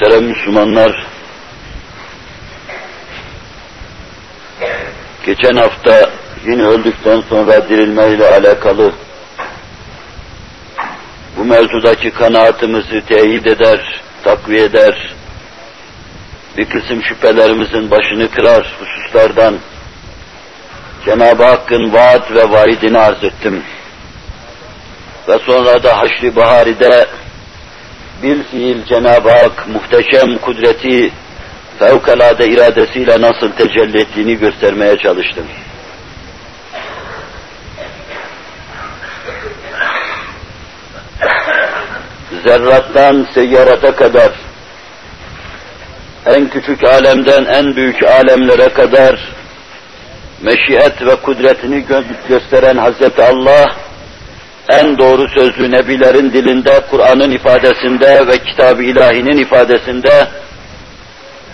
[0.00, 1.06] Muhterem Müslümanlar,
[5.26, 6.10] geçen hafta
[6.46, 8.92] yine öldükten sonra dirilmeyle alakalı
[11.36, 15.14] bu mevzudaki kanaatimizi teyit eder, takviye eder,
[16.56, 19.58] bir kısım şüphelerimizin başını kırar hususlardan
[21.04, 23.62] Cenab-ı Hakk'ın vaat ve vaidini arz ettim.
[25.28, 27.06] Ve sonra da Haşr-ı Bahari'de
[28.22, 31.12] bil fiil Cenab-ı Hak muhteşem kudreti
[31.78, 35.46] fevkalade iradesiyle nasıl tecelli ettiğini göstermeye çalıştım.
[42.44, 44.32] Zerrattan seyyarata kadar,
[46.26, 49.36] en küçük alemden en büyük alemlere kadar
[50.42, 53.64] meşiyet ve kudretini gö gösteren Hazreti Allah,
[54.68, 60.28] en doğru sözlü nebilerin dilinde, Kur'an'ın ifadesinde ve kitab-ı ilahinin ifadesinde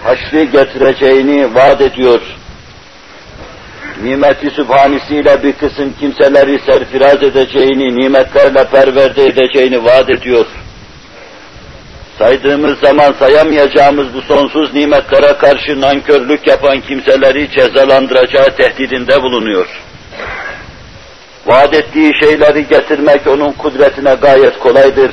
[0.04, 2.20] haşri getireceğini vaat ediyor.
[4.02, 10.46] Nimeti sübhanesiyle bir kısım kimseleri serfiraz edeceğini, nimetlerle perverde edeceğini vaat ediyor.
[12.18, 19.66] Saydığımız zaman sayamayacağımız bu sonsuz nimetlere karşı nankörlük yapan kimseleri cezalandıracağı tehdidinde bulunuyor.
[21.46, 25.10] Vaat ettiği şeyleri getirmek onun kudretine gayet kolaydır.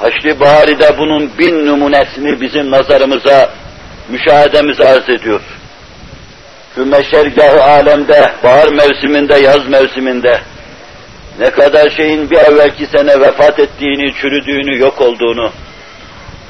[0.00, 3.50] Haçlı Bahari'de bunun bin numunesini bizim nazarımıza,
[4.08, 5.40] müşahedemize arz ediyor.
[6.74, 10.40] Şu meşergahı alemde, bahar mevsiminde, yaz mevsiminde
[11.40, 15.52] ne kadar şeyin bir evvelki sene vefat ettiğini, çürüdüğünü, yok olduğunu,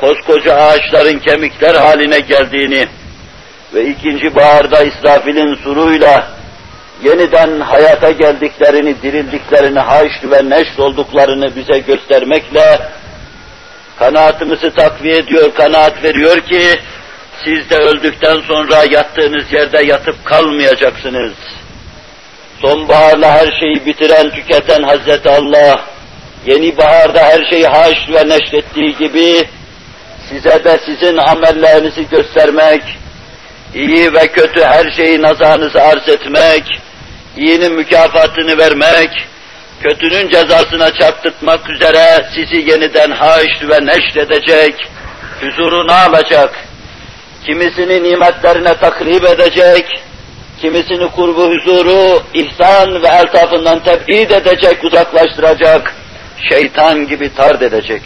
[0.01, 2.87] koskoca ağaçların kemikler haline geldiğini
[3.75, 6.36] ve ikinci baharda İsrafil'in suruyla
[7.05, 12.79] yeniden hayata geldiklerini, dirildiklerini, haşr ve neşr olduklarını bize göstermekle
[13.99, 16.63] kanaatimizi takviye ediyor, kanaat veriyor ki
[17.45, 21.33] siz de öldükten sonra yattığınız yerde yatıp kalmayacaksınız.
[22.61, 25.85] Sonbaharla her şeyi bitiren, tüketen Hazreti Allah,
[26.47, 29.49] yeni baharda her şeyi haşr ve neşrettiği gibi
[30.29, 32.83] size de sizin amellerinizi göstermek,
[33.75, 36.81] iyi ve kötü her şeyi nazarınıza arz etmek,
[37.37, 39.11] iyinin mükafatını vermek,
[39.83, 44.75] kötünün cezasına çarptırmak üzere sizi yeniden haşr ve neşredecek,
[45.41, 46.55] huzuruna alacak,
[47.47, 49.87] kimisini nimetlerine takrib edecek,
[50.61, 55.95] kimisini kurbu huzuru, ihsan ve eltafından tebid edecek, uzaklaştıracak,
[56.49, 58.03] şeytan gibi tard edecek.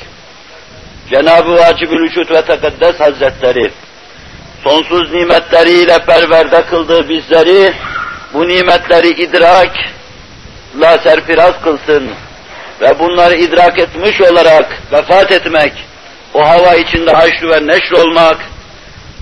[1.11, 3.71] Cenab-ı Vacib-ül Vücud ve Tekaddes Hazretleri,
[4.65, 7.73] sonsuz nimetleriyle perverde kıldığı bizleri,
[8.35, 9.73] bu nimetleri idrak,
[10.81, 12.11] la serfiraz kılsın
[12.81, 15.73] ve bunları idrak etmiş olarak vefat etmek,
[16.35, 18.39] o hava içinde haşr ve neşr olmak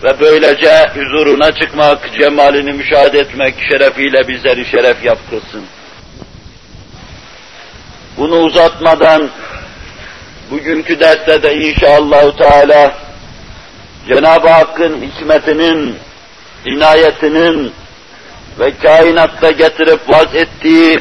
[0.03, 5.65] ve böylece huzuruna çıkmak, cemalini müşahede etmek şerefiyle bizleri şeref yaptırsın.
[8.17, 9.31] Bunu uzatmadan
[10.51, 12.95] bugünkü derste de inşallah Teala
[14.09, 15.97] Cenab-ı Hakk'ın hikmetinin,
[16.65, 17.73] inayetinin
[18.59, 21.01] ve kainatta getirip vaz ettiği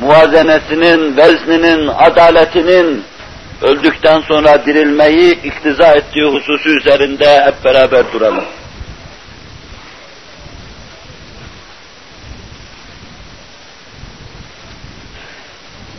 [0.00, 3.04] muvazenesinin, vezninin, adaletinin
[3.62, 8.44] öldükten sonra dirilmeyi iktiza ettiği hususu üzerinde hep beraber duralım.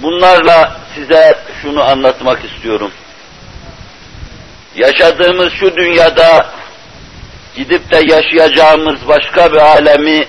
[0.02, 2.92] Bunlarla size şunu anlatmak istiyorum.
[4.76, 6.46] Yaşadığımız şu dünyada
[7.58, 10.28] gidip de yaşayacağımız başka bir alemi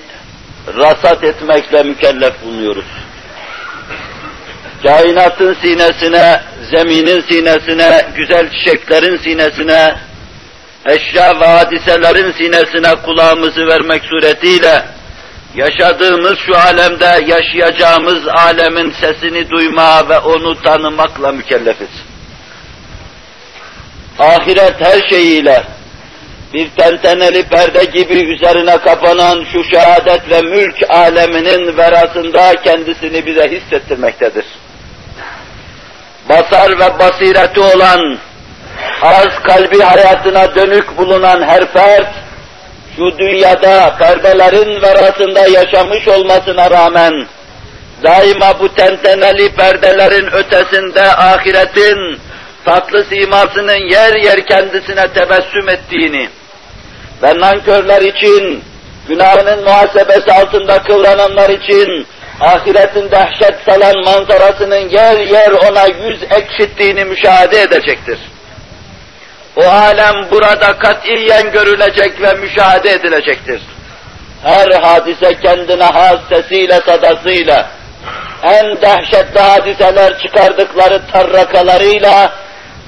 [0.76, 2.86] rasat etmekle mükellef bulunuyoruz.
[4.82, 9.94] Kainatın sinesine, zeminin sinesine, güzel çiçeklerin sinesine,
[10.86, 14.84] eşya ve hadiselerin sinesine kulağımızı vermek suretiyle
[15.54, 21.88] yaşadığımız şu alemde yaşayacağımız alemin sesini duyma ve onu tanımakla mükellefiz.
[24.18, 25.64] Ahiret her şeyiyle
[26.54, 34.44] bir tenteneli perde gibi üzerine kapanan şu şehadet ve mülk aleminin verasında kendisini bize hissettirmektedir.
[36.28, 38.18] Basar ve basireti olan,
[39.02, 42.14] az kalbi hayatına dönük bulunan her fert,
[42.96, 47.26] şu dünyada perdelerin verasında yaşamış olmasına rağmen,
[48.02, 52.20] daima bu tenteneli perdelerin ötesinde ahiretin
[52.64, 56.28] tatlı simasının yer yer kendisine tebessüm ettiğini
[57.23, 58.65] ve nankörler için,
[59.09, 62.06] günahının muhasebesi altında kıvrananlar için,
[62.41, 68.19] ahiretin dehşet salan manzarasının yer yer ona yüz ekşittiğini müşahede edecektir.
[69.56, 73.62] O alem burada katiyen görülecek ve müşahede edilecektir.
[74.43, 77.70] Her hadise kendine has sesiyle, sadasıyla,
[78.43, 82.32] en dehşetli hadiseler çıkardıkları tarrakalarıyla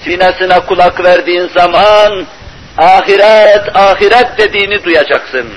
[0.05, 2.27] sinesine kulak verdiğin zaman
[2.78, 5.49] ahiret, ahiret dediğini duyacaksın.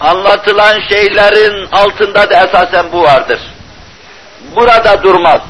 [0.00, 3.40] Anlatılan şeylerin altında da esasen bu vardır.
[4.56, 5.40] Burada durmaz.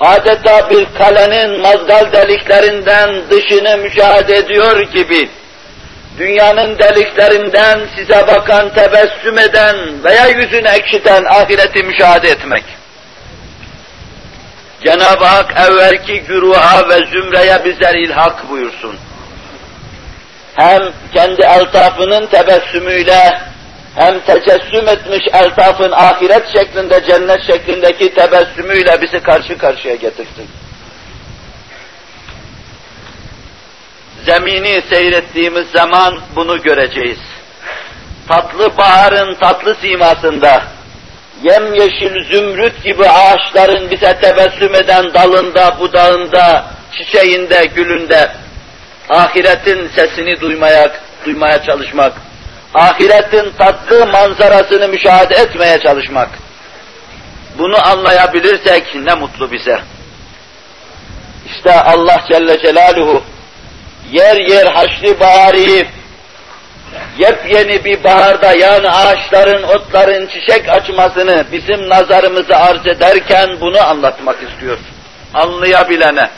[0.00, 5.28] Adeta bir kalenin mazgal deliklerinden dışını müşahede ediyor gibi,
[6.18, 12.64] dünyanın deliklerinden size bakan, tebessüm eden veya yüzünü ekşiten ahireti müşahede etmek.
[14.84, 18.96] Cenab-ı Hak evvelki güruha ve zümreye bizler ilhak buyursun.
[20.56, 23.40] Hem kendi eltafının tebessümüyle,
[23.94, 30.48] hem tecessüm etmiş eltafın ahiret şeklinde, cennet şeklindeki tebessümüyle bizi karşı karşıya getirsin.
[34.26, 37.18] Zemini seyrettiğimiz zaman bunu göreceğiz.
[38.28, 40.62] Tatlı baharın tatlı simasında,
[41.42, 48.30] yemyeşil zümrüt gibi ağaçların bize tebessüm eden dalında, budağında, çiçeğinde, gülünde,
[49.08, 50.92] ahiretin sesini duymaya,
[51.24, 52.12] duymaya çalışmak,
[52.74, 56.28] ahiretin tatlı manzarasını müşahede etmeye çalışmak.
[57.58, 59.80] Bunu anlayabilirsek ne mutlu bize.
[61.46, 63.22] İşte Allah Celle Celaluhu
[64.12, 65.86] yer yer haşli bahari
[67.18, 74.78] yepyeni bir baharda yani ağaçların, otların çiçek açmasını bizim nazarımıza arz ederken bunu anlatmak istiyor.
[75.34, 76.30] Anlayabilene.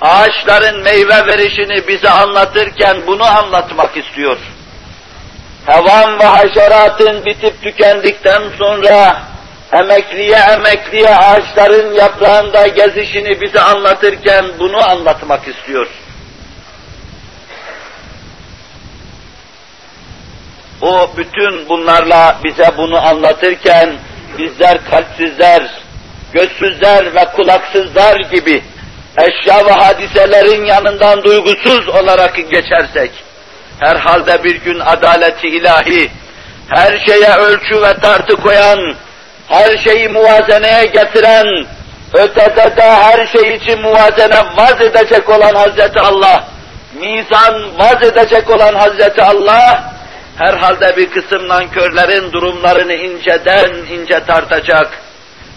[0.00, 4.38] Ağaçların meyve verişini bize anlatırken bunu anlatmak istiyor.
[5.66, 9.22] Hevan ve haşeratın bitip tükendikten sonra
[9.72, 15.86] emekliye emekliye ağaçların yaprağında gezişini bize anlatırken bunu anlatmak istiyor.
[20.82, 23.96] O bütün bunlarla bize bunu anlatırken
[24.38, 25.62] bizler kalpsizler,
[26.32, 28.62] gözsüzler ve kulaksızlar gibi
[29.18, 33.10] eşya ve hadiselerin yanından duygusuz olarak geçersek,
[33.80, 36.10] herhalde bir gün adaleti ilahi,
[36.68, 38.94] her şeye ölçü ve tartı koyan,
[39.48, 41.66] her şeyi muvazeneye getiren,
[42.12, 46.48] ötede de her şey için muvazene vaz edecek olan Hazreti Allah,
[46.94, 49.94] mizan vaz edecek olan Hazreti Allah,
[50.38, 54.90] herhalde bir kısım nankörlerin durumlarını inceden ince tartacak,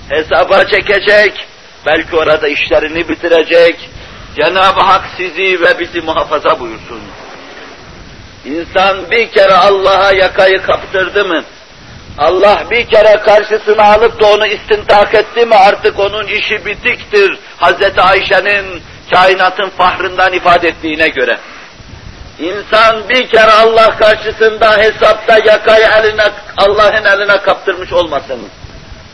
[0.10, 1.48] hesaba çekecek,
[1.86, 3.90] belki orada işlerini bitirecek,
[4.36, 7.02] Cenab-ı Hak sizi ve bizi muhafaza buyursun.
[8.46, 11.44] İnsan bir kere Allah'a yakayı kaptırdı mı,
[12.18, 17.40] Allah bir kere karşısına alıp da onu istintak etti mi artık onun işi bitiktir.
[17.58, 18.82] Hazreti Ayşe'nin
[19.14, 21.40] kainatın fahrından ifade ettiğine göre.
[22.40, 28.40] İnsan bir kere Allah karşısında hesapta yakayı eline, Allah'ın eline kaptırmış olmasın.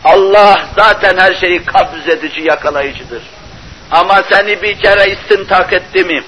[0.04, 3.24] Allah zaten her şeyi kabz edici, yakalayıcıdır.
[3.92, 6.24] Ama seni bir kere istintak etti mi,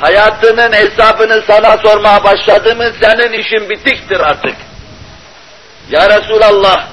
[0.00, 4.56] hayatının hesabını sana sormaya başladı mı, senin işin bitiktir artık.
[5.90, 6.86] Ya Resulallah,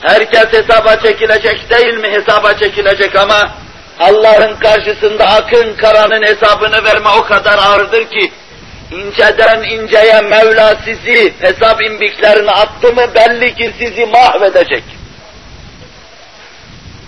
[0.00, 2.10] herkes hesaba çekilecek değil mi?
[2.10, 3.50] Hesaba çekilecek ama
[4.00, 8.32] Allah'ın karşısında akın karanın hesabını verme o kadar ağırdır ki,
[8.90, 14.84] inceden inceye Mevla sizi hesap imbiklerine attı mı belli ki sizi mahvedecek.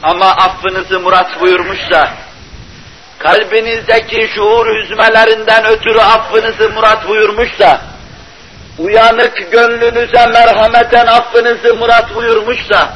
[0.02, 2.08] Ama affınızı murat buyurmuşsa,
[3.18, 7.80] kalbinizdeki şuur hüzmelerinden ötürü affınızı murat buyurmuşsa,
[8.78, 12.94] uyanık gönlünüze merhameten affınızı murat buyurmuşsa,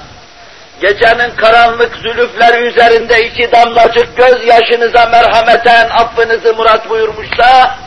[0.80, 7.78] gecenin karanlık zülüfleri üzerinde iki damlacık göz yaşınıza merhameten affınızı murat buyurmuşsa,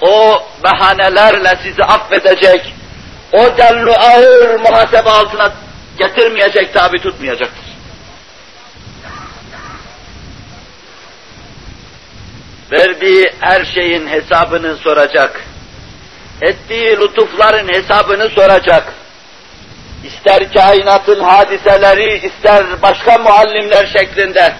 [0.00, 2.74] o bahanelerle sizi affedecek,
[3.32, 5.52] o denli ağır muhasebe altına
[5.98, 7.65] getirmeyecek, tabi tutmayacaktır.
[12.72, 15.40] Verdiği her şeyin hesabını soracak.
[16.42, 18.92] Ettiği lütufların hesabını soracak.
[20.04, 24.54] İster kainatın hadiseleri, ister başka muallimler şeklinde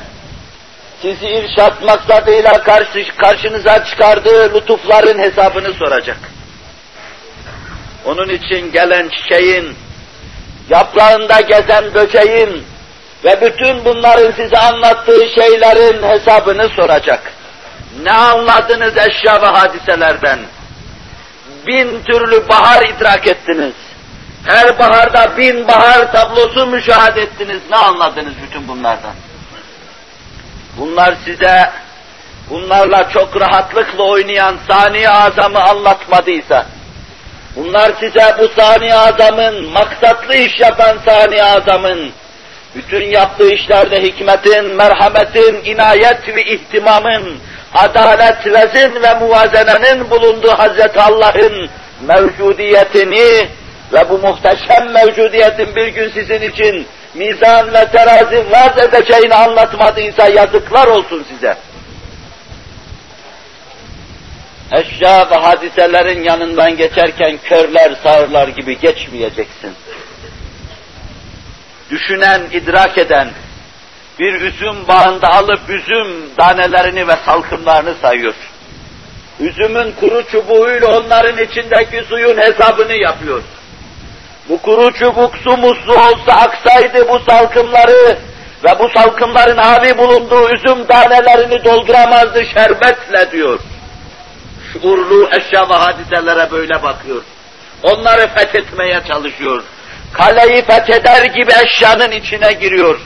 [1.03, 6.19] sizi irşat maksadıyla karşı, karşınıza çıkardığı lütufların hesabını soracak.
[8.05, 9.75] Onun için gelen çiçeğin,
[10.71, 12.65] yaprağında gezen böceğin
[13.25, 17.36] ve bütün bunların size anlattığı şeylerin hesabını soracak.
[18.03, 20.38] Ne anladınız eşya ve hadiselerden?
[21.67, 23.75] Bin türlü bahar idrak ettiniz.
[24.47, 27.61] Her baharda bin bahar tablosu müşahede ettiniz.
[27.71, 29.15] Ne anladınız bütün bunlardan?
[30.79, 31.71] Bunlar size
[32.50, 36.67] bunlarla çok rahatlıkla oynayan sani azamı anlatmadıysa,
[37.57, 42.12] bunlar size bu sani azamın, maksatlı iş yapan sani azamın,
[42.75, 47.38] bütün yaptığı işlerde hikmetin, merhametin, inayet ve ihtimamın,
[47.75, 51.71] adalet, vezin ve muvazenenin bulunduğu Hazreti Allah'ın
[52.01, 53.49] mevcudiyetini
[53.93, 60.87] ve bu muhteşem mevcudiyetin bir gün sizin için mizan ve terazi vaz edeceğini anlatmadıysa yazıklar
[60.87, 61.57] olsun size.
[64.73, 69.73] Eşya ve hadiselerin yanından geçerken körler sağırlar gibi geçmeyeceksin.
[71.91, 73.29] Düşünen, idrak eden,
[74.19, 78.35] bir üzüm bağında alıp üzüm tanelerini ve salkımlarını sayıyor.
[79.41, 83.43] Üzümün kuru çubuğuyla onların içindeki suyun hesabını yapıyor.
[84.49, 88.19] Bu kuru çubuk su muslu olsa aksaydı bu salkımları
[88.65, 93.61] ve bu salkımların havi bulunduğu üzüm tanelerini dolduramazdı şerbetle diyor.
[94.73, 97.23] Şuurlu eşya ve hadiselere böyle bakıyor.
[97.83, 99.63] Onları fethetmeye çalışıyor.
[100.13, 103.01] Kaleyi fetheder gibi eşyanın içine giriyor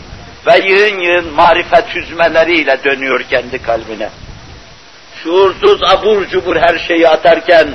[0.47, 4.09] ve yığın yığın marifet hüzmeleriyle dönüyor kendi kalbine.
[5.23, 7.69] Şuursuz abur cubur her şeyi atarken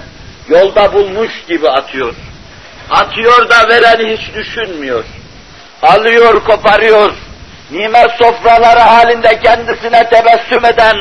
[0.49, 2.13] yolda bulmuş gibi atıyor.
[2.89, 5.03] Atıyor da vereni hiç düşünmüyor.
[5.81, 7.13] Alıyor, koparıyor.
[7.71, 10.95] Nimet sofraları halinde kendisine tebessüm eden,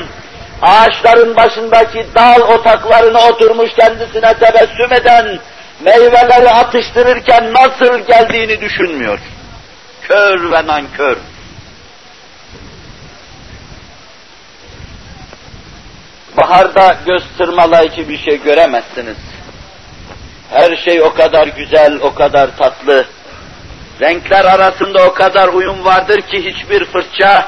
[0.63, 5.39] ağaçların başındaki dal otaklarına oturmuş kendisine tebessüm eden,
[5.81, 9.19] meyveleri atıştırırken nasıl geldiğini düşünmüyor.
[10.03, 11.17] Kör ve nankör.
[16.37, 19.17] Baharda göz tırmalayıcı bir şey göremezsiniz.
[20.51, 23.05] Her şey o kadar güzel, o kadar tatlı.
[24.01, 27.47] Renkler arasında o kadar uyum vardır ki hiçbir fırça,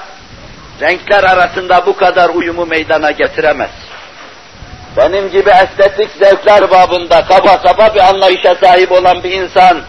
[0.80, 3.70] renkler arasında bu kadar uyumu meydana getiremez.
[4.96, 9.82] Benim gibi estetik zevkler babında kaba kaba bir anlayışa sahip olan bir insan,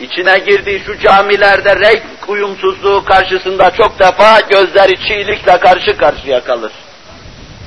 [0.00, 6.72] içine girdiği şu camilerde renk uyumsuzluğu karşısında çok defa gözleri çiğlikle karşı karşıya kalır.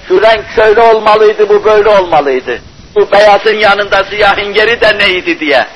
[0.08, 2.60] Şu renk şöyle olmalıydı, bu böyle olmalıydı.
[2.96, 5.68] Bu beyazın yanında siyahın geri de neydi diye.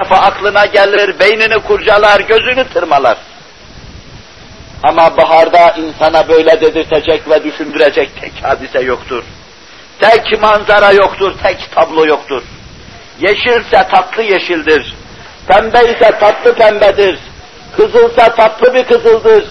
[0.00, 3.18] Defa aklına gelir, beynini kurcalar, gözünü tırmalar.
[4.82, 9.24] Ama baharda insana böyle dedirtecek ve düşündürecek tek hadise yoktur.
[10.00, 12.42] Tek manzara yoktur, tek tablo yoktur.
[13.20, 14.94] Yeşilse tatlı yeşildir.
[15.48, 17.18] Pembe ise tatlı pembedir.
[17.76, 19.44] Kızılsa tatlı bir kızıldır.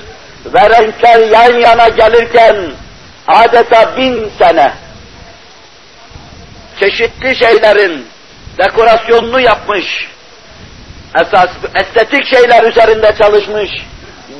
[0.45, 2.55] Ve renkler yan yana gelirken
[3.27, 4.73] adeta bin sene
[6.79, 8.07] çeşitli şeylerin
[8.57, 9.85] dekorasyonunu yapmış,
[11.15, 13.69] esas estetik şeyler üzerinde çalışmış,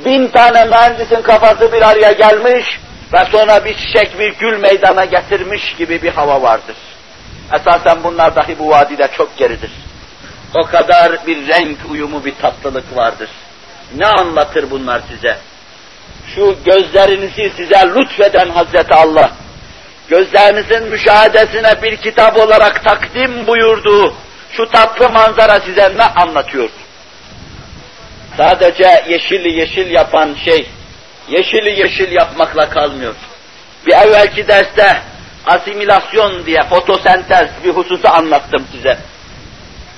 [0.06, 2.66] bin tane mühendisin kafası bir araya gelmiş
[3.14, 6.76] ve sonra bir çiçek, bir gül meydana getirmiş gibi bir hava vardır.
[7.54, 9.72] Esasen bunlar dahi bu vadide çok geridir.
[10.56, 13.30] O kadar bir renk uyumu, bir tatlılık vardır.
[13.96, 15.38] Ne anlatır bunlar size?
[16.36, 19.32] Şu gözlerinizi size lütfeden Hazreti Allah,
[20.10, 24.14] gözlerinizin müşahedesine bir kitap olarak takdim buyurduğu
[24.52, 26.70] şu tatlı manzara size ne anlatıyor?
[28.38, 30.68] Sadece yeşili yeşil yapan şey,
[31.30, 33.16] yeşili yeşil yapmakla kalmıyor.
[33.86, 35.02] Bir evvelki derste
[35.46, 38.98] asimilasyon diye fotosentez bir hususu anlattım size.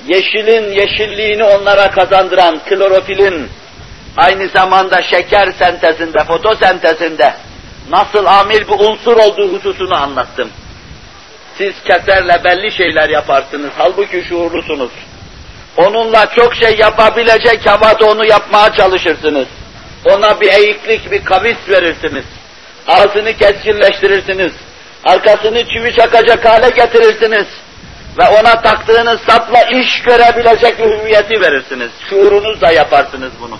[0.08, 3.50] Yeşilin yeşilliğini onlara kazandıran klorofilin
[4.18, 7.34] aynı zamanda şeker sentezinde, fotosentezinde
[7.90, 10.50] nasıl amil bir unsur olduğu hususunu anlattım.
[11.58, 14.92] Siz keserle belli şeyler yaparsınız, halbuki şuurlusunuz.
[15.78, 19.48] Onunla çok şey yapabilecek havada onu yapmaya çalışırsınız.
[20.06, 22.26] Ona bir eğiklik, bir kavis verirsiniz.
[22.88, 24.52] Ağzını keskinleştirirsiniz.
[25.04, 27.46] Arkasını çivi çakacak hale getirirsiniz.
[28.18, 31.92] Ve ona taktığınız sapla iş görebilecek bir hüviyeti verirsiniz.
[32.10, 33.60] Şuurunuzla yaparsınız bunu.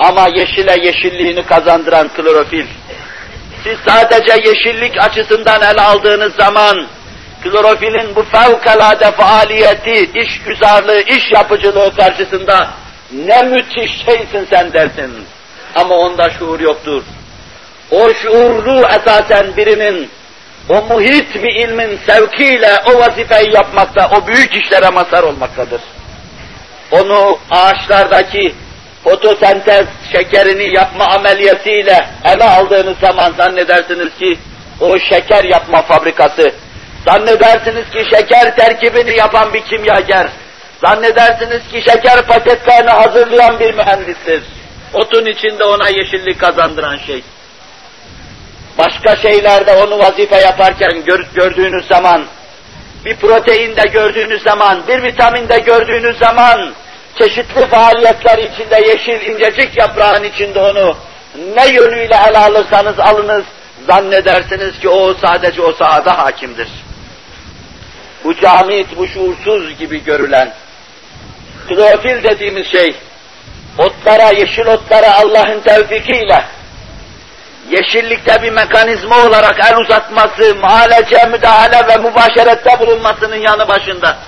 [0.00, 2.66] Ama yeşile yeşilliğini kazandıran klorofil,
[3.64, 6.86] siz sadece yeşillik açısından ele aldığınız zaman,
[7.42, 12.70] klorofilin bu fevkalade faaliyeti, iş güzarlığı, iş yapıcılığı karşısında
[13.12, 15.26] ne müthiş şeysin sen dersin.
[15.74, 17.02] Ama onda şuur yoktur.
[17.90, 20.10] O şuurlu esasen birinin,
[20.68, 25.80] o muhit bir ilmin sevkiyle o vazifeyi yapmakta, o büyük işlere mazhar olmaktadır.
[26.90, 28.54] Onu ağaçlardaki
[29.04, 34.38] fotosentez şekerini yapma ameliyesiyle ele aldığınız zaman zannedersiniz ki
[34.80, 36.52] o şeker yapma fabrikası,
[37.06, 40.26] zannedersiniz ki şeker terkibini yapan bir kimyager,
[40.84, 44.42] zannedersiniz ki şeker paketlerini hazırlayan bir mühendistir.
[44.94, 47.22] Otun içinde ona yeşillik kazandıran şey.
[48.78, 52.24] başka şeylerde onu vazife yaparken gör, gördüğünüz zaman,
[53.04, 56.74] bir proteinde gördüğünüz zaman, bir vitaminde gördüğünüz zaman,
[57.18, 60.96] çeşitli faaliyetler içinde yeşil incecik yaprağın içinde onu
[61.54, 63.44] ne yönüyle ele alırsanız alınız,
[63.86, 66.68] zannedersiniz ki o sadece o sahada hakimdir.
[68.24, 70.52] Bu camit, bu şuursuz gibi görülen,
[71.68, 72.96] klorofil dediğimiz şey,
[73.78, 76.44] otlara, yeşil otlara Allah'ın tevfikiyle,
[77.70, 84.18] yeşillikte bir mekanizma olarak el uzatması, muhalece, müdahale ve mübaşerette bulunmasının yanı başında,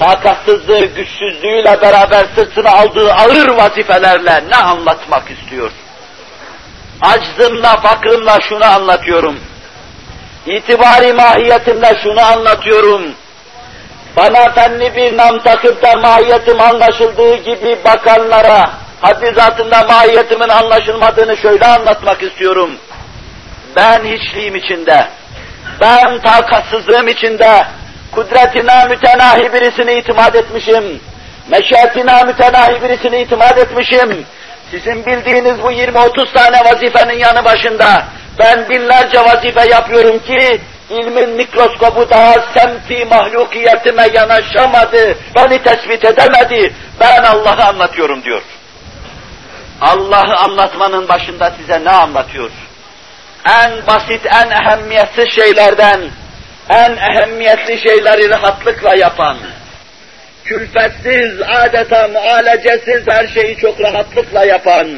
[0.00, 5.70] takatsızlığı, güçsüzlüğüyle beraber sırtına aldığı ağır vazifelerle ne anlatmak istiyor?
[7.02, 9.40] Aczımla, fakrımla şunu anlatıyorum.
[10.46, 13.02] İtibari mahiyetimle şunu anlatıyorum.
[14.16, 21.66] Bana fenli bir nam takıp da mahiyetim anlaşıldığı gibi bakanlara, haddi zatında mahiyetimin anlaşılmadığını şöyle
[21.66, 22.70] anlatmak istiyorum.
[23.76, 25.08] Ben hiçliğim içinde,
[25.80, 27.66] ben takatsızlığım içinde,
[28.12, 31.00] kudretine mütenahi birisini itimat etmişim,
[31.48, 34.24] meşiyetine mütenahi birisini itimat etmişim,
[34.70, 38.04] sizin bildiğiniz bu 20-30 tane vazifenin yanı başında
[38.38, 47.22] ben binlerce vazife yapıyorum ki ilmin mikroskobu daha semti mahlukiyetime yanaşamadı, beni tespit edemedi, ben
[47.22, 48.42] Allah'ı anlatıyorum diyor.
[49.80, 52.50] Allah'ı anlatmanın başında size ne anlatıyor?
[53.48, 56.00] En basit, en ehemmiyetsiz şeylerden,
[56.70, 59.38] en ehemmiyetli şeyleri rahatlıkla yapan,
[60.44, 64.88] külfetsiz, adeta mualecesiz her şeyi çok rahatlıkla yapan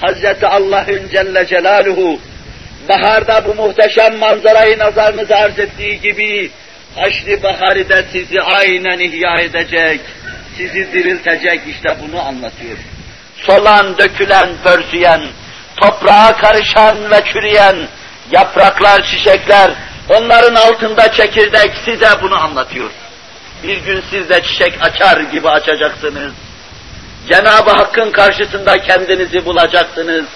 [0.00, 2.20] Hazreti Allah'ın Celle Celaluhu
[2.88, 6.50] baharda bu muhteşem manzarayı nazarınıza arz ettiği gibi
[6.96, 10.00] Haçlı Bahari'de sizi aynen ihya edecek,
[10.56, 12.78] sizi diriltecek işte bunu anlatıyor.
[13.36, 15.20] Solan, dökülen, pörsüyen,
[15.76, 17.76] toprağa karışan ve çürüyen
[18.32, 19.70] yapraklar, çiçekler,
[20.10, 22.90] onların altında çekirdek size bunu anlatıyor.
[23.62, 26.32] Bir gün siz de çiçek açar gibi açacaksınız.
[27.32, 30.26] Cenab-ı Hakk'ın karşısında kendinizi bulacaksınız.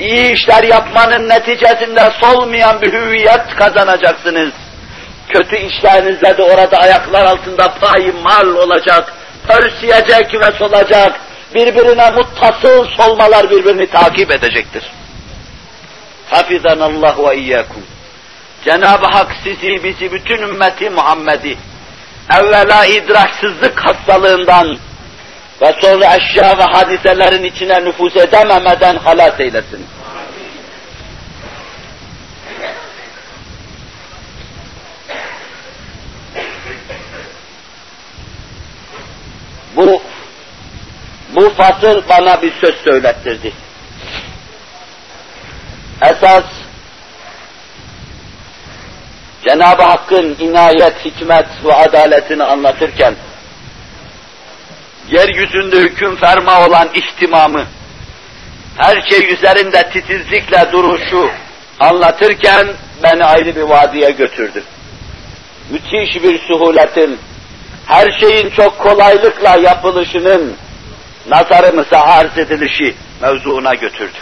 [0.00, 4.52] İyi işler yapmanın neticesinde solmayan bir hüviyet kazanacaksınız.
[5.28, 7.74] Kötü işlerinizle de orada ayaklar altında
[8.22, 9.12] mal olacak,
[9.48, 11.20] pörsüyecek ve solacak,
[11.54, 14.82] birbirine muttasıl solmalar birbirini takip edecektir.
[16.30, 17.82] Hafizanallah ve iyyakum.
[18.64, 21.56] Cenab-ı Hak sizi, bizi, bütün ümmeti Muhammed'i
[22.38, 24.78] evvela idraksızlık hastalığından
[25.62, 29.86] ve sonra eşya ve hadiselerin içine nüfuz edememeden halas eylesin.
[39.76, 40.02] Bu
[41.34, 43.52] bu fasıl bana bir söz söylettirdi.
[46.02, 46.44] Esas
[49.44, 53.14] Cenab-ı Hakk'ın inayet, hikmet ve adaletini anlatırken,
[55.10, 57.64] yeryüzünde hüküm ferma olan ihtimamı,
[58.76, 61.30] her şey üzerinde titizlikle duruşu
[61.80, 62.66] anlatırken
[63.02, 64.62] beni ayrı bir vadiye götürdü.
[65.70, 67.18] Müthiş bir suhuletin,
[67.86, 70.56] her şeyin çok kolaylıkla yapılışının
[71.28, 74.18] nazarımıza arz edilişi mevzuuna götürdü.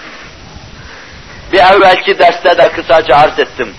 [1.53, 3.75] Bir evvelki derste de kısaca arz ettim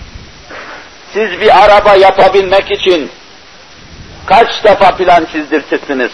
[1.12, 3.10] siz bir araba yapabilmek için
[4.26, 6.10] kaç defa plan çizdirtirsiniz?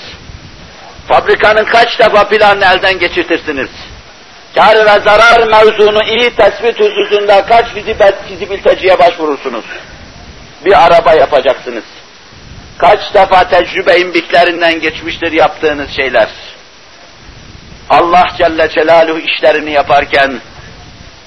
[1.08, 3.68] Fabrikanın kaç defa planını elden geçirtirsiniz?
[4.54, 7.66] Kar ve zarar mevzunu iyi tespit hususunda kaç
[8.28, 9.64] fizibiliteciye başvurursunuz?
[10.64, 11.84] Bir araba yapacaksınız.
[12.78, 16.28] Kaç defa tecrübe imbiklerinden geçmiştir yaptığınız şeyler.
[17.90, 20.40] Allah Celle Celaluhu işlerini yaparken,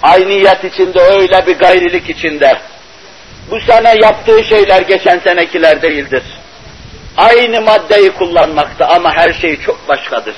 [0.04, 2.62] ayniyet içinde öyle bir gayrilik içinde,
[3.52, 6.24] bu sene yaptığı şeyler geçen senekiler değildir.
[7.18, 10.36] Aynı maddeyi kullanmakta ama her şey çok başkadır.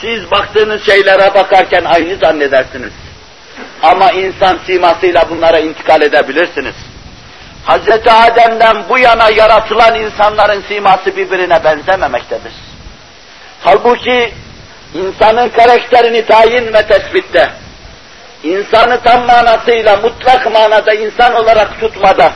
[0.00, 2.92] Siz baktığınız şeylere bakarken aynı zannedersiniz.
[3.82, 6.74] Ama insan simasıyla bunlara intikal edebilirsiniz.
[7.66, 7.88] Hz.
[8.06, 12.52] Adem'den bu yana yaratılan insanların siması birbirine benzememektedir.
[13.60, 14.32] Halbuki
[14.94, 17.50] insanın karakterini tayin ve tespitte,
[18.44, 22.32] insanı tam manasıyla, mutlak manada insan olarak tutmada,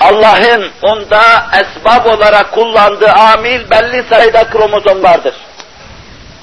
[0.00, 1.22] Allah'ın onda
[1.60, 5.34] esbab olarak kullandığı amil belli sayıda kromozomlardır.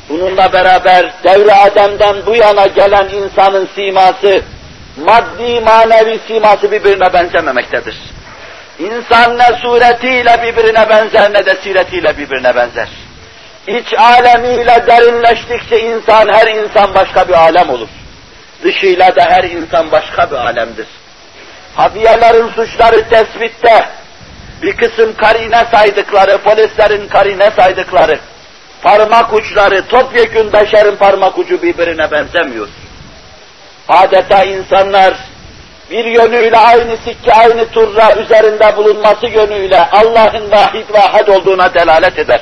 [0.10, 4.42] Bununla beraber devre Adem'den bu yana gelen insanın siması,
[5.06, 7.96] maddi manevi siması birbirine benzememektedir.
[8.80, 12.88] İnsan ne suretiyle birbirine benzer ne de siretiyle birbirine benzer.
[13.68, 17.88] İç alemiyle derinleştikçe insan, her insan başka bir alem olur
[18.64, 20.88] Dışıyla da her insan başka bir alemdir.
[21.76, 23.90] Hadiyelerin suçları tespitte,
[24.62, 28.20] bir kısım karine saydıkları, polislerin karine saydıkları,
[28.82, 32.68] parmak uçları, topyekun beşerin parmak ucu birbirine benzemiyor.
[33.90, 35.14] Adeta insanlar
[35.92, 42.20] bir yönüyle aynı sikke, aynı turra üzerinde bulunması yönüyle Allah'ın vahid ve had olduğuna delalet
[42.20, 42.42] eder.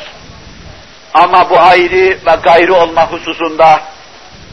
[1.13, 3.79] Ama bu ayrı ve gayrı olma hususunda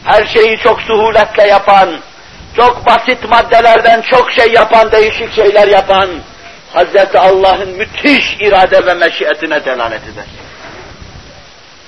[0.05, 1.89] her şeyi çok suhuletle yapan,
[2.55, 6.09] çok basit maddelerden çok şey yapan, değişik şeyler yapan
[6.73, 10.25] Hazreti Allah'ın müthiş irade ve meşiyetine delalet eder.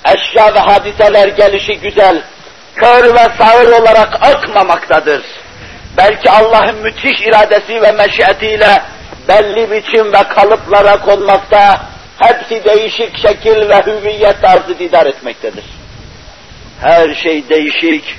[0.06, 2.22] Eşya ve hadiseler gelişi güzel,
[2.76, 5.24] kör ve sağır olarak akmamaktadır.
[5.98, 8.82] Belki Allah'ın müthiş iradesi ve meşiyetiyle
[9.28, 11.82] belli biçim ve kalıplara konmakta,
[12.20, 15.64] hepsi değişik şekil ve hüviyet tarzı didar etmektedir.
[16.82, 18.18] Her şey değişik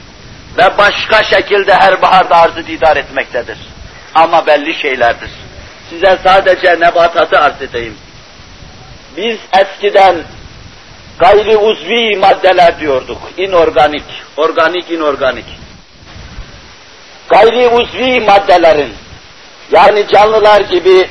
[0.59, 3.59] ve başka şekilde her baharda arzı didar etmektedir.
[4.15, 5.31] Ama belli şeylerdir.
[5.91, 7.97] Size sadece nebatatı arz edeyim.
[9.17, 10.17] Biz eskiden
[11.19, 13.19] gayri uzvi maddeler diyorduk.
[13.37, 14.05] İnorganik,
[14.37, 15.47] organik, inorganik.
[17.29, 18.93] Gayri uzvi maddelerin,
[19.73, 21.09] yani canlılar gibi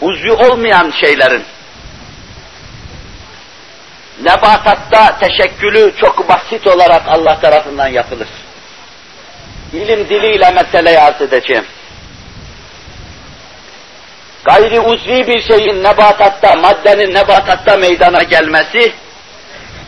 [0.00, 1.44] uzvi olmayan şeylerin,
[4.22, 8.28] nebatatta teşekkülü çok basit olarak Allah tarafından yapılır.
[9.72, 11.64] İlim diliyle meseleyi arz edeceğim.
[14.44, 18.92] Gayri uzvi bir şeyin nebatatta, maddenin nebatatta meydana gelmesi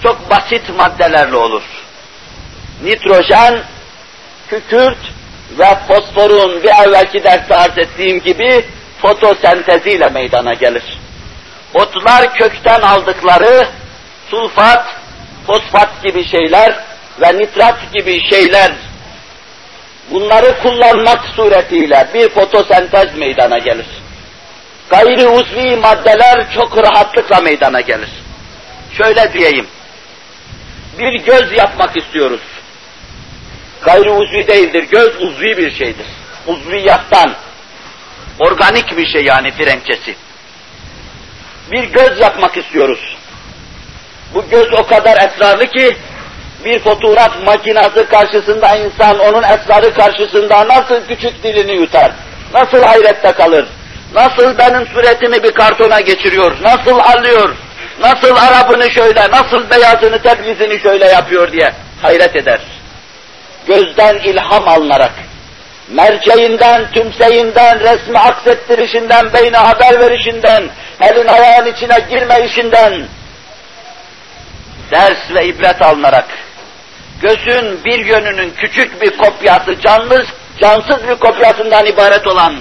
[0.03, 1.62] çok basit maddelerle olur.
[2.83, 3.62] Nitrojen,
[4.49, 4.99] kükürt
[5.59, 8.65] ve fosforun bir evvelki derste arz ettiğim gibi
[9.03, 10.99] fotosenteziyle meydana gelir.
[11.75, 13.69] Otlar kökten aldıkları
[14.31, 14.87] sulfat,
[15.47, 16.85] fosfat gibi şeyler
[17.21, 18.73] ve nitrat gibi şeyler
[20.11, 23.87] bunları kullanmak suretiyle bir fotosentez meydana gelir.
[24.91, 28.09] Gayri uzvi maddeler çok rahatlıkla meydana gelir.
[28.97, 29.67] Şöyle diyeyim,
[30.99, 32.41] bir göz yapmak istiyoruz.
[33.83, 36.07] Gayri uzvi değildir, göz uzvi bir şeydir.
[36.47, 37.35] Uzviyattan,
[38.39, 40.17] organik bir şey yani Frenkçesi.
[41.73, 43.15] Bir göz yapmak istiyoruz.
[44.37, 45.96] Bu göz o kadar esrarlı ki,
[46.64, 52.11] bir fotoğraf makinası karşısında insan onun esrarı karşısında nasıl küçük dilini yutar,
[52.55, 53.66] nasıl hayrette kalır,
[54.14, 57.57] nasıl benim suretimi bir kartona geçiriyor, nasıl alıyor,
[58.01, 61.72] nasıl Arap'ını şöyle, nasıl beyazını, tebrizini şöyle yapıyor diye
[62.03, 62.61] hayret eder.
[63.66, 65.12] Gözden ilham alınarak,
[65.88, 70.64] merceğinden, tümseyinden, resmi aksettirişinden, beyne haber verişinden,
[71.01, 73.07] elin ayağın içine girme işinden,
[74.90, 76.29] ders ve ibret alınarak,
[77.22, 80.27] gözün bir yönünün küçük bir kopyası, canlı,
[80.61, 82.57] cansız bir kopyasından ibaret olan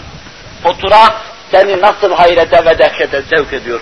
[0.63, 1.13] fotoğraf
[1.51, 3.81] seni nasıl hayrete ve dehşete sevk ediyor?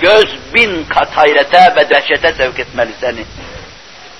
[0.00, 3.24] Göz bin kat hayrete ve dehşete sevk etmeli seni.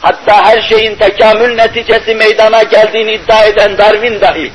[0.01, 4.53] Hatta her şeyin tekamül neticesi meydana geldiğini iddia eden Darwin dahi,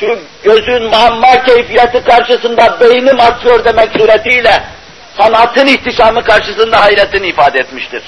[0.00, 4.62] şu gözün muamma keyfiyeti karşısında beynim atıyor demek suretiyle,
[5.18, 8.02] sanatın ihtişamı karşısında hayretini ifade etmiştir.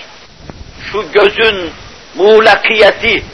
[0.93, 1.71] Şu gözün
[2.15, 3.25] muğlakiyeti,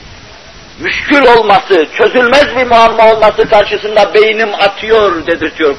[0.78, 5.76] müşkül olması, çözülmez bir muamma olması karşısında beynim atıyor dedirtiyor.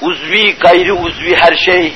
[0.00, 1.92] Uzvi, gayri uzvi her şey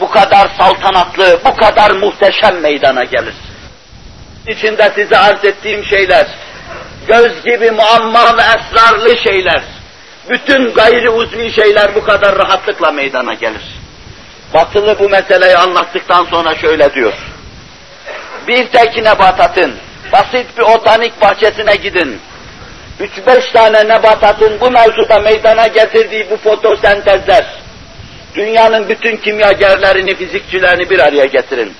[0.00, 3.34] bu kadar saltanatlı, bu kadar muhteşem meydana gelir.
[4.48, 6.26] İçinde size arz ettiğim şeyler,
[7.08, 9.62] göz gibi muamma ve esrarlı şeyler,
[10.28, 13.62] bütün gayri uzvi şeyler bu kadar rahatlıkla meydana gelir.
[14.54, 17.12] Batılı bu meseleyi anlattıktan sonra şöyle diyor.
[18.48, 19.74] Bir tek nebatatın,
[20.12, 22.20] basit bir otanik bahçesine gidin.
[23.00, 27.46] Üç beş tane nebatatın bu mevzuda meydana getirdiği bu fotosentezler,
[28.34, 31.74] dünyanın bütün kimyagerlerini, fizikçilerini bir araya getirin.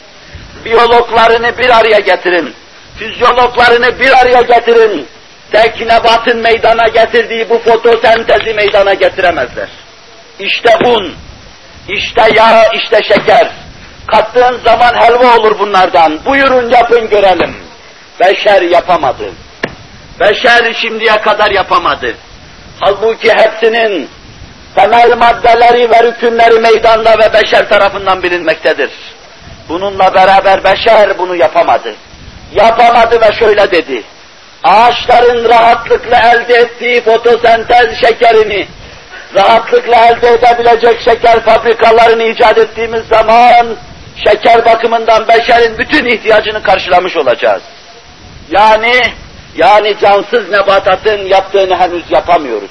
[0.64, 2.54] Biyologlarını bir araya getirin.
[2.98, 5.06] Fizyologlarını bir araya getirin.
[5.52, 9.68] Tek nebatın meydana getirdiği bu fotosentezi meydana getiremezler.
[10.38, 11.14] İşte un,
[11.88, 13.50] işte yağ, işte şeker.
[14.06, 16.24] Kattığın zaman helva olur bunlardan.
[16.24, 17.56] Buyurun yapın görelim.
[18.20, 19.30] Beşer yapamadı.
[20.20, 22.14] Beşer şimdiye kadar yapamadı.
[22.80, 24.08] Halbuki hepsinin
[24.74, 28.90] temel maddeleri ve rükünleri meydanda ve beşer tarafından bilinmektedir.
[29.68, 31.94] Bununla beraber beşer bunu yapamadı.
[32.54, 34.04] Yapamadı ve şöyle dedi.
[34.64, 38.68] Ağaçların rahatlıkla elde ettiği fotosentez şekerini,
[39.34, 43.76] rahatlıkla elde edebilecek şeker fabrikalarını icat ettiğimiz zaman
[44.26, 47.62] şeker bakımından beşerin bütün ihtiyacını karşılamış olacağız.
[48.50, 48.92] Yani
[49.56, 52.70] yani cansız nebatatın yaptığını henüz yapamıyoruz.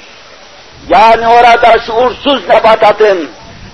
[0.88, 3.30] Yani orada şuursuz nebatatın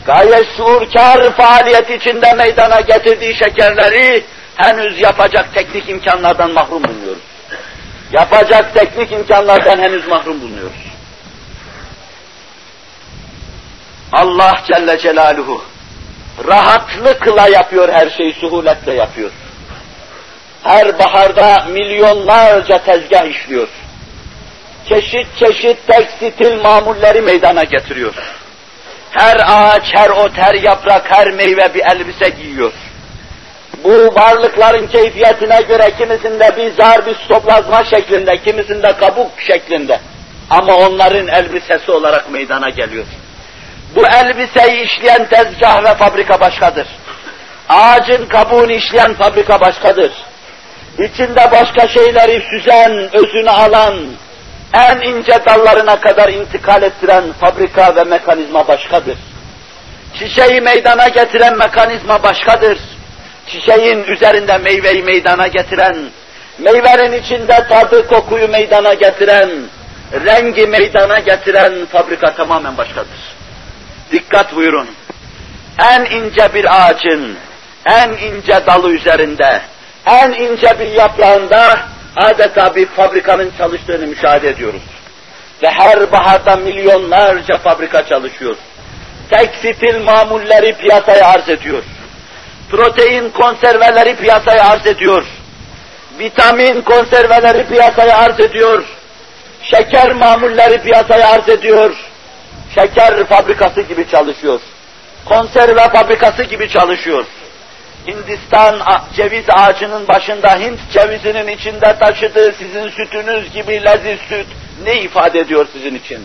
[0.06, 4.24] gayet şuurkar faaliyet içinde meydana getirdiği şekerleri
[4.56, 7.33] henüz yapacak teknik imkanlardan mahrum bulunuyoruz.
[8.12, 10.94] Yapacak teknik imkanlardan henüz mahrum bulunuyoruz.
[14.12, 15.64] Allah Celle Celaluhu
[16.48, 19.30] rahatlıkla yapıyor her şeyi, suhuletle yapıyor.
[20.62, 23.68] Her baharda milyonlarca tezgah işliyor.
[24.88, 28.14] Çeşit çeşit tekstil mamulleri meydana getiriyor.
[29.10, 32.72] Her ağaç, her ot, her yaprak, her meyve bir elbise giyiyor.
[33.84, 40.00] Bu varlıkların keyfiyetine göre kimisinde bir zar, bir stoplazma şeklinde, kimisinde kabuk şeklinde.
[40.50, 43.04] Ama onların elbisesi olarak meydana geliyor.
[43.96, 46.86] Bu elbiseyi işleyen tezgah ve fabrika başkadır.
[47.68, 50.12] Ağacın kabuğunu işleyen fabrika başkadır.
[50.98, 53.94] İçinde başka şeyleri süzen, özünü alan,
[54.74, 59.18] en ince dallarına kadar intikal ettiren fabrika ve mekanizma başkadır.
[60.18, 62.78] Çiçeği meydana getiren mekanizma başkadır.
[63.46, 65.96] Çiçeğin üzerinde meyveyi meydana getiren,
[66.58, 69.50] meyvenin içinde tadı kokuyu meydana getiren,
[70.12, 73.34] rengi meydana getiren fabrika tamamen başkadır.
[74.12, 74.88] Dikkat buyurun.
[75.78, 77.36] En ince bir ağacın,
[77.86, 79.60] en ince dalı üzerinde,
[80.06, 81.78] en ince bir yaprağında
[82.16, 84.82] adeta bir fabrikanın çalıştığını müşahede ediyoruz.
[85.62, 88.56] Ve her baharda milyonlarca fabrika çalışıyor.
[89.30, 91.82] Tekstil mamulleri piyasaya arz ediyor.
[92.74, 95.24] Protein konserveleri piyasaya arz ediyor.
[96.18, 98.84] Vitamin konserveleri piyasaya arz ediyor.
[99.62, 101.94] Şeker mamulleri piyasaya arz ediyor.
[102.74, 104.60] Şeker fabrikası gibi çalışıyor.
[105.24, 107.24] Konserve fabrikası gibi çalışıyor.
[108.06, 108.80] Hindistan
[109.16, 114.46] ceviz ağacının başında Hint cevizinin içinde taşıdığı sizin sütünüz gibi leziz süt
[114.84, 116.24] ne ifade ediyor sizin için?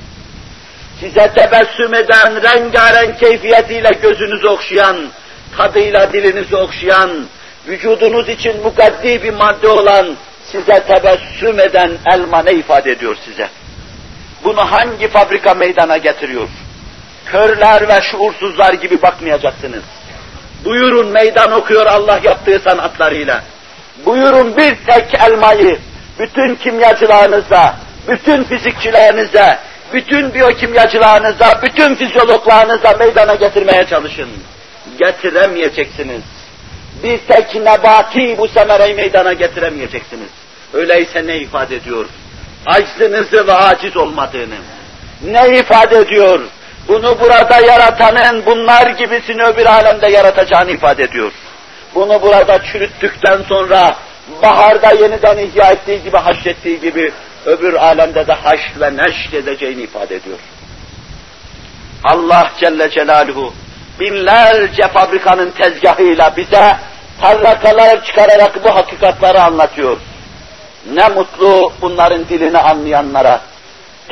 [0.99, 5.09] Size tebessüm eden, rengarenk keyfiyetiyle gözünüzü okşayan,
[5.57, 7.25] tadıyla dilinizi okşayan,
[7.67, 10.15] vücudunuz için mukaddi bir madde olan,
[10.51, 13.49] size tebessüm eden elma ne ifade ediyor size?
[14.43, 16.47] Bunu hangi fabrika meydana getiriyor?
[17.25, 19.83] Körler ve şuursuzlar gibi bakmayacaksınız.
[20.65, 23.43] Buyurun meydan okuyor Allah yaptığı sanatlarıyla.
[24.05, 25.79] Buyurun bir tek elmayı
[26.19, 27.75] bütün kimyacılarınıza,
[28.07, 29.59] bütün fizikçilerinize,
[29.93, 34.29] bütün biyokimyacılarınıza, bütün fizyologlarınıza meydana getirmeye çalışın.
[34.99, 36.23] Getiremeyeceksiniz.
[37.03, 40.29] Bir tek nebati bu semereyi meydana getiremeyeceksiniz.
[40.73, 42.05] Öyleyse ne ifade ediyor?
[42.65, 44.55] Aczınızı ve aciz olmadığını.
[45.23, 46.39] Ne ifade ediyor?
[46.87, 51.31] Bunu burada yaratanın bunlar gibisini öbür alemde yaratacağını ifade ediyor.
[51.95, 53.95] Bunu burada çürüttükten sonra
[54.41, 57.11] baharda yeniden ihya ettiği gibi, haşrettiği gibi
[57.45, 60.37] öbür alemde de haş ve neşt edeceğini ifade ediyor.
[62.03, 63.53] Allah Celle Celaluhu
[63.99, 66.75] binlerce fabrikanın tezgahıyla bize
[67.21, 69.97] tarlakalar çıkararak bu hakikatları anlatıyor.
[70.93, 73.41] Ne mutlu bunların dilini anlayanlara,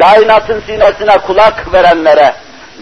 [0.02, 2.34] kainatın sinesine kulak verenlere,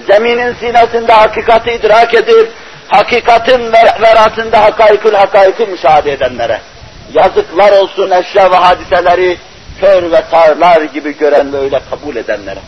[0.08, 2.52] zeminin sinesinde hakikati idrak edip,
[2.88, 6.62] hakikatin ver veratında hakaikül hakaiki müşahede edenlere.
[7.14, 9.38] Yazıklar olsun eşya ve hadiseleri
[9.82, 12.60] kör ve sağırlar gibi gören ve öyle kabul edenlere.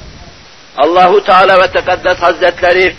[0.78, 2.96] Allahu Teala ve Tekaddes Hazretleri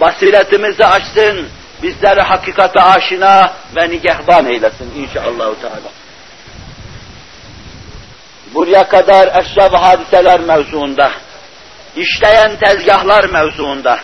[0.00, 1.48] basiretimizi açsın,
[1.82, 5.90] bizleri hakikate aşina ve nigehban eylesin inşallah Teala.
[8.54, 11.10] Buraya kadar eşya ve hadiseler mevzuunda,
[11.96, 14.00] işleyen tezgahlar mevzuunda,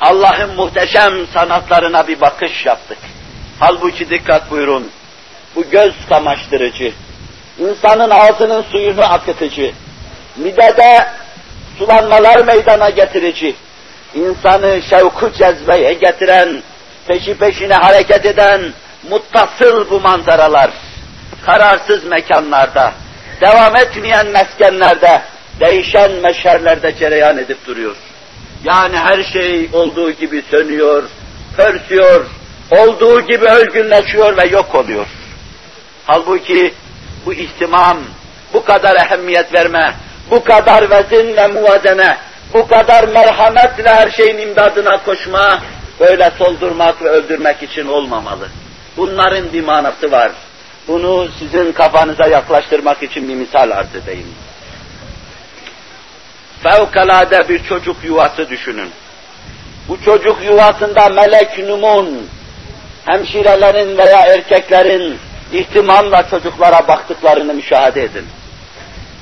[0.00, 2.98] Allah'ın muhteşem sanatlarına bir bakış yaptık.
[3.60, 4.90] Halbuki dikkat buyurun,
[5.56, 6.92] bu göz kamaştırıcı,
[7.58, 9.72] insanın ağzının suyunu akıtıcı,
[10.36, 11.08] midede
[11.78, 13.54] sulanmalar meydana getirici,
[14.16, 16.62] insanı şevku cezbeye getiren,
[17.06, 18.60] peşi peşine hareket eden,
[19.10, 20.70] muttasıl bu manzaralar,
[21.46, 22.92] kararsız mekanlarda,
[23.40, 25.22] devam etmeyen meskenlerde,
[25.60, 27.96] değişen meşerlerde cereyan edip duruyor.
[28.64, 31.02] Yani her şey olduğu gibi sönüyor,
[31.56, 32.26] pörsüyor,
[32.70, 35.06] olduğu gibi ölgünleşiyor ve yok oluyor.
[36.06, 36.74] Halbuki
[37.26, 37.98] bu ihtimam,
[38.54, 39.94] bu kadar ehemmiyet verme,
[40.30, 42.16] bu kadar vezinle muvazene,
[42.54, 45.58] bu kadar merhametle her şeyin imdadına koşma,
[46.00, 48.48] böyle soldurmak ve öldürmek için olmamalı.
[48.96, 50.32] Bunların bir manası var.
[50.88, 54.34] Bunu sizin kafanıza yaklaştırmak için bir misal arz edeyim.
[56.62, 58.90] Fevkalade bir çocuk yuvası düşünün.
[59.88, 62.28] Bu çocuk yuvasında melek numun,
[63.04, 65.18] hemşirelerin veya erkeklerin
[65.52, 68.26] ihtimamla çocuklara baktıklarını müşahede edin.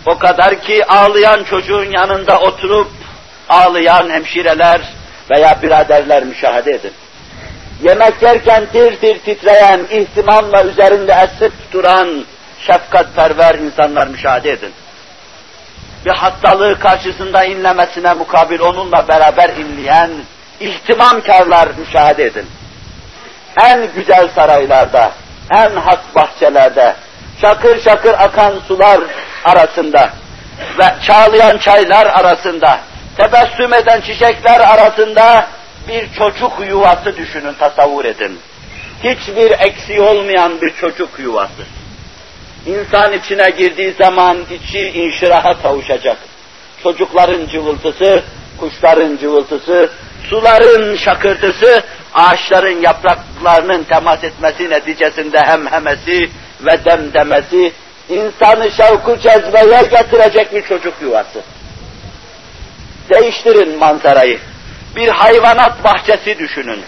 [0.06, 2.88] O kadar ki ağlayan çocuğun yanında oturup
[3.48, 4.80] ağlayan hemşireler
[5.30, 6.92] veya biraderler müşahede edin.
[7.82, 12.24] Yemek yerken tir tir titreyen, ihtimamla üzerinde esip duran
[12.66, 14.72] şefkatperver insanlar müşahede edin.
[16.04, 20.10] Bir hastalığı karşısında inlemesine mukabil onunla beraber inleyen
[20.60, 22.46] ihtimamkarlar müşahede edin.
[23.62, 25.12] En güzel saraylarda,
[25.54, 26.94] en has bahçelerde,
[27.40, 29.00] şakır şakır akan sular
[29.44, 30.10] arasında
[30.78, 32.80] ve çağlayan çaylar arasında,
[33.16, 35.46] tebessüm eden çiçekler arasında
[35.88, 38.38] bir çocuk yuvası düşünün, tasavvur edin.
[39.04, 41.62] Hiçbir eksiği olmayan bir çocuk yuvası.
[42.66, 46.16] İnsan içine girdiği zaman içi inşiraha kavuşacak.
[46.82, 48.22] Çocukların cıvıltısı,
[48.60, 49.90] kuşların cıvıltısı,
[50.30, 51.82] suların şakırtısı,
[52.14, 57.72] ağaçların yapraklarının temas etmesi neticesinde hemhemesi ve demdemesi,
[58.08, 61.42] insanı şevku cezbeye getirecek bir çocuk yuvası.
[63.10, 64.38] Değiştirin manzarayı.
[64.96, 66.84] Bir hayvanat bahçesi düşünün.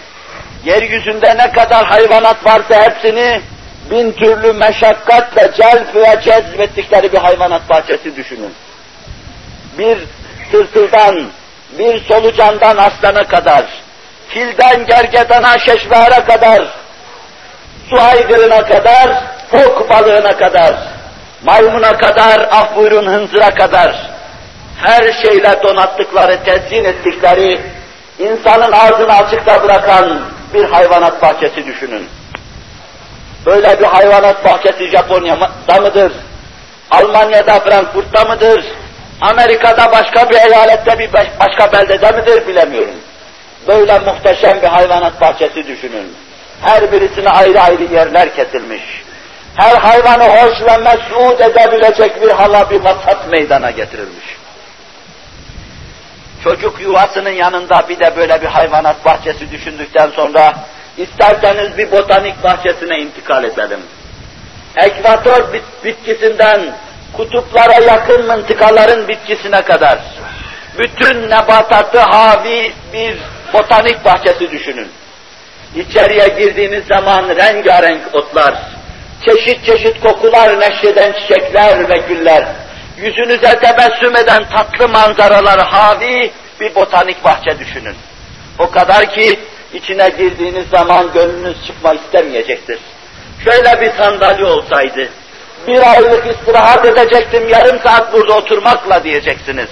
[0.65, 3.41] Yeryüzünde ne kadar hayvanat varsa hepsini
[3.91, 8.53] bin türlü meşakkatle celp ve cezbettikleri bir hayvanat bahçesi düşünün.
[9.77, 9.97] Bir
[10.51, 11.27] tırtıldan,
[11.79, 13.65] bir solucandan aslana kadar,
[14.29, 16.67] filden gergedana şeşvara kadar,
[17.89, 20.73] su aygırına kadar, fok balığına kadar,
[21.43, 24.16] maymuna kadar, af buyurun hınzıra kadar,
[24.77, 27.61] her şeyle donattıkları, tezyin ettikleri,
[28.19, 30.21] insanın ağzını açıkta bırakan
[30.53, 32.07] bir hayvanat bahçesi düşünün.
[33.45, 36.11] Böyle bir hayvanat bahçesi Japonya'da mıdır?
[36.91, 38.65] Almanya'da Frankfurt'ta mıdır?
[39.21, 42.95] Amerika'da başka bir eyalette bir başka beldede midir bilemiyorum.
[43.67, 46.13] Böyle muhteşem bir hayvanat bahçesi düşünün.
[46.61, 48.81] Her birisine ayrı ayrı yerler kesilmiş.
[49.55, 54.36] Her hayvanı hoş ve mesut edebilecek bir hala bir vasat meydana getirilmiş.
[56.47, 60.53] Çocuk yuvasının yanında bir de böyle bir hayvanat bahçesi düşündükten sonra
[60.97, 63.79] isterseniz bir botanik bahçesine intikal edelim.
[64.75, 66.61] Ekvator bit bitkisinden
[67.13, 69.99] kutuplara yakın mıntıkaların bitkisine kadar
[70.79, 73.17] bütün nebatatı havi bir
[73.53, 74.87] botanik bahçesi düşünün.
[75.75, 78.53] İçeriye girdiğiniz zaman rengarenk otlar,
[79.25, 82.45] çeşit çeşit kokular neşreden çiçekler ve güller,
[82.97, 87.95] yüzünüze tebessüm eden tatlı manzaralar havi bir botanik bahçe düşünün.
[88.59, 89.39] O kadar ki
[89.73, 92.79] içine girdiğiniz zaman gönlünüz çıkma istemeyecektir.
[93.43, 95.09] Şöyle bir sandalye olsaydı,
[95.67, 99.69] bir aylık istirahat edecektim, yarım saat burada oturmakla diyeceksiniz.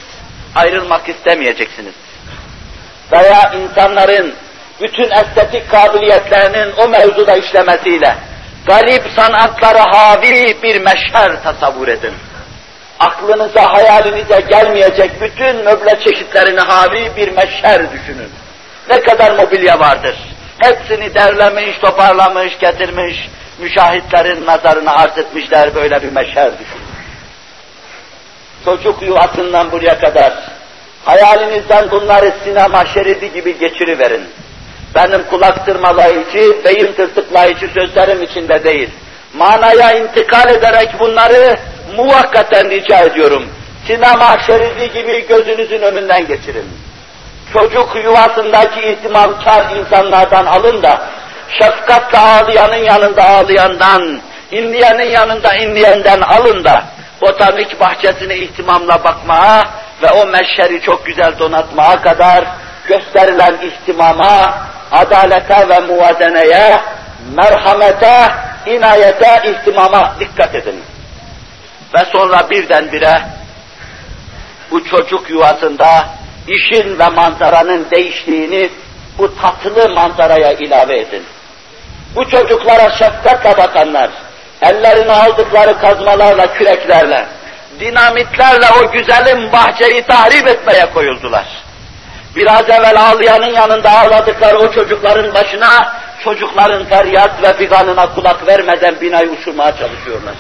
[0.56, 1.94] Ayrılmak istemeyeceksiniz.
[3.12, 4.34] Veya insanların
[4.82, 8.16] bütün estetik kabiliyetlerinin o mevzuda işlemesiyle
[8.68, 12.14] galip sanatları havi bir meşher tasavvur edin.
[13.06, 18.30] Aklınıza, hayalinize gelmeyecek bütün möble çeşitlerini havi bir meşher düşünün.
[18.90, 20.16] Ne kadar mobilya vardır.
[20.58, 26.82] Hepsini derlemiş, toparlamış, getirmiş, müşahitlerin nazarına arz etmişler böyle bir meşer düşün.
[28.66, 30.34] Çocuk yuvasından buraya kadar
[31.06, 34.30] hayalinizden bunları sinema şeridi gibi geçiriverin.
[34.96, 38.90] Benim kulak tırmalayıcı, beyin tırtıklayıcı sözlerim içinde değil.
[39.34, 41.56] Manaya intikal ederek bunları
[41.96, 43.46] muvakkaten rica ediyorum.
[43.88, 46.70] Sinema şeridi gibi gözünüzün önünden geçirin.
[47.54, 51.02] Çocuk yuvasındaki ihtimamkar insanlardan alın da
[51.60, 54.20] şefkatle ağlayanın yanında ağlayandan,
[54.52, 56.84] inleyenin yanında inleyenden alın da
[57.22, 59.64] botanik bahçesine ihtimamla bakmaya
[60.04, 62.46] ve o meşheri çok güzel donatmaya kadar
[62.88, 64.54] gösterilen ihtimama,
[64.92, 66.82] adalete ve muvazeneye,
[67.36, 68.28] merhamete,
[68.66, 70.84] inayete, ihtimama dikkat edin.
[71.96, 73.22] Ve sonra birdenbire
[74.72, 76.10] bu çocuk yuvasında
[76.48, 78.70] işin ve manzaranın değiştiğini
[79.18, 81.24] bu tatlı manzaraya ilave edin.
[82.16, 84.10] Bu çocuklara şefkatle bakanlar,
[84.62, 87.26] ellerine aldıkları kazmalarla, küreklerle,
[87.80, 91.46] dinamitlerle o güzelim bahçeyi tahrip etmeye koyuldular.
[92.36, 99.30] Biraz evvel ağlayanın yanında ağladıkları o çocukların başına, çocukların feryat ve figanına kulak vermeden binayı
[99.30, 100.36] uçurmaya çalışıyorlar.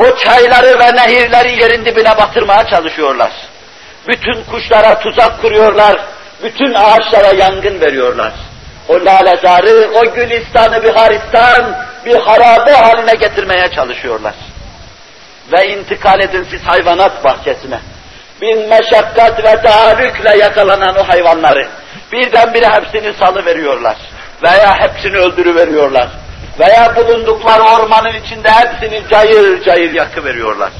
[0.00, 3.30] O çayları ve nehirleri yerin dibine batırmaya çalışıyorlar.
[4.08, 6.00] Bütün kuşlara tuzak kuruyorlar,
[6.42, 8.32] bütün ağaçlara yangın veriyorlar.
[8.88, 11.76] O lalezarı, o gülistanı bir haristan,
[12.06, 14.34] bir harabe haline getirmeye çalışıyorlar.
[15.52, 17.80] Ve intikal edin siz hayvanat bahçesine.
[18.40, 21.68] Bin meşakkat ve taarrükle yakalanan o hayvanları
[22.12, 23.96] birdenbire hepsini salı veriyorlar.
[24.42, 26.08] veya hepsini öldürüveriyorlar.
[26.60, 30.70] Veya bulundukları ormanın içinde hepsini cayır cayır yakıveriyorlar.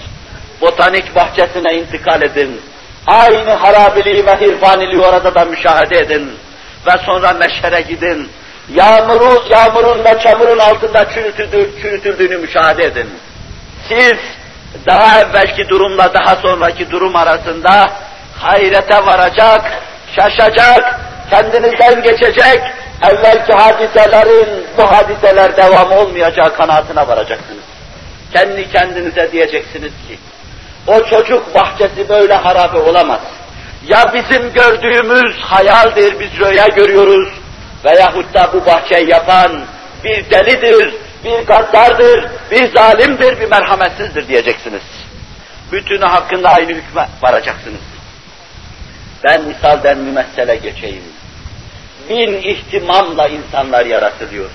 [0.60, 2.60] Botanik bahçesine intikal edin.
[3.06, 6.30] Aynı harabiliği ve hirfaniliği orada da müşahede edin.
[6.86, 8.28] Ve sonra meşhere gidin.
[8.74, 13.08] Yağmuru, yağmurun ve çamurun altında çürütüldü, çürütüldüğünü müşahede edin.
[13.88, 14.16] Siz
[14.86, 17.92] daha evvelki durumla daha sonraki durum arasında
[18.38, 19.62] hayrete varacak,
[20.16, 21.00] şaşacak,
[21.30, 22.60] kendinizden geçecek,
[23.02, 27.64] evvelki hadiselerin bu hadiseler devam olmayacağı kanaatine varacaksınız.
[28.32, 30.18] Kendi kendinize diyeceksiniz ki,
[30.86, 33.20] o çocuk bahçesi böyle harabe olamaz.
[33.88, 37.28] Ya bizim gördüğümüz hayaldir, biz rüya görüyoruz
[37.84, 39.64] veyahut da bu bahçeyi yapan
[40.04, 40.94] bir delidir,
[41.24, 44.82] bir gaddardır, bir zalimdir, bir merhametsizdir diyeceksiniz.
[45.72, 47.80] Bütünü hakkında aynı hükme varacaksınız.
[49.24, 51.04] Ben misalden mümessele geçeyim.
[52.08, 54.50] Bin ihtimamla insanlar yaratılıyor.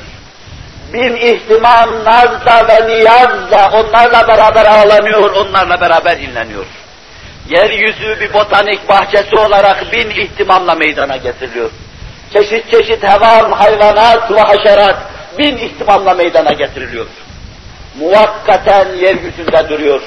[0.93, 6.65] Bin ihtimam nazla ve niyazla onlarla beraber ağlanıyor, onlarla beraber inleniyor.
[7.49, 11.69] Yeryüzü bir botanik bahçesi olarak bin ihtimamla meydana getiriliyor.
[12.33, 14.97] Çeşit çeşit hevan, hayvanat ve haşerat
[15.37, 17.05] bin ihtimamla meydana getiriliyor.
[17.99, 20.01] Muvakkaten yeryüzünde duruyor.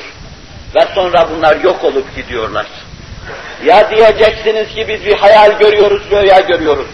[0.74, 2.66] Ve sonra bunlar yok olup gidiyorlar.
[3.64, 6.86] Ya diyeceksiniz ki biz bir hayal görüyoruz, rüya görüyoruz.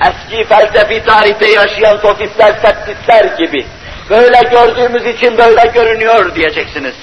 [0.00, 3.66] Eski felsefi tarihte yaşayan sofistler, septistler gibi.
[4.10, 6.94] Böyle gördüğümüz için böyle görünüyor diyeceksiniz.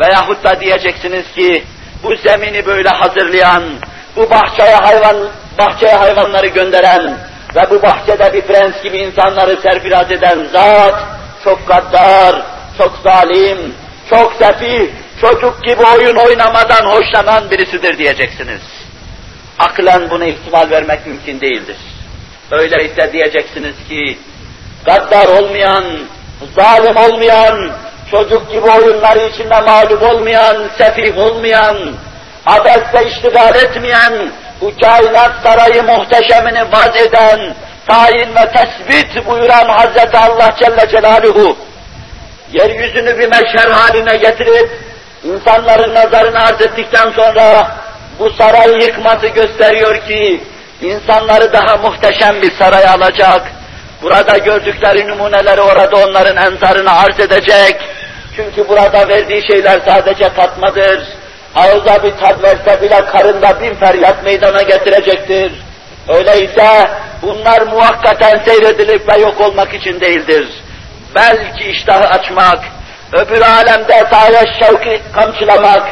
[0.00, 1.64] Veyahut da diyeceksiniz ki
[2.02, 3.62] bu zemini böyle hazırlayan,
[4.16, 5.16] bu bahçeye hayvan
[5.58, 7.16] bahçeye hayvanları gönderen
[7.54, 11.04] ve bu bahçede bir prens gibi insanları serfiraz eden zat
[11.44, 12.42] çok gaddar,
[12.78, 13.74] çok zalim,
[14.10, 14.88] çok sefih,
[15.20, 18.60] çocuk gibi oyun oynamadan hoşlanan birisidir diyeceksiniz.
[19.58, 21.76] Aklen buna ihtimal vermek mümkün değildir.
[22.50, 24.18] Öyleyse diyeceksiniz ki,
[24.84, 25.84] gaddar olmayan,
[26.56, 27.70] zalim olmayan,
[28.10, 31.76] çocuk gibi oyunları içinde mağlup olmayan, sefih olmayan,
[32.46, 37.54] abesle iştigal etmeyen, bu kainat sarayı muhteşemini vaz eden,
[37.86, 41.56] tayin ve tespit buyuran Hazreti Allah Celle Celaluhu,
[42.52, 44.70] yeryüzünü bir meşher haline getirip,
[45.24, 47.76] insanların nazarını arz ettikten sonra,
[48.18, 50.40] bu sarayı yıkması gösteriyor ki,
[50.82, 53.42] insanları daha muhteşem bir saraya alacak,
[54.02, 57.76] burada gördükleri numuneleri orada onların enzarını arz edecek,
[58.36, 61.00] çünkü burada verdiği şeyler sadece tatmadır,
[61.56, 65.52] ağza bir tat verse bile karında bin feryat meydana getirecektir.
[66.08, 66.90] Öyleyse
[67.22, 70.48] bunlar muhakkaten seyredilip ve yok olmak için değildir.
[71.14, 72.58] Belki iştahı açmak,
[73.12, 75.82] öbür alemde sahaya şevki kamçılamak,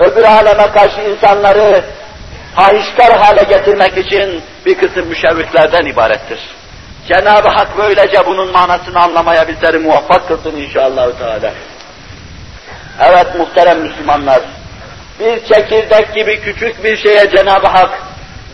[0.00, 1.84] öbür aleme karşı insanları
[2.56, 6.38] fahişkar hale getirmek için bir kısım müşevviklerden ibarettir.
[7.08, 11.18] Cenab-ı Hak böylece bunun manasını anlamaya bizleri muvaffak kılsın inşallah.
[11.18, 11.52] Teala.
[13.00, 14.40] Evet muhterem Müslümanlar,
[15.20, 17.90] bir çekirdek gibi küçük bir şeye Cenab-ı Hak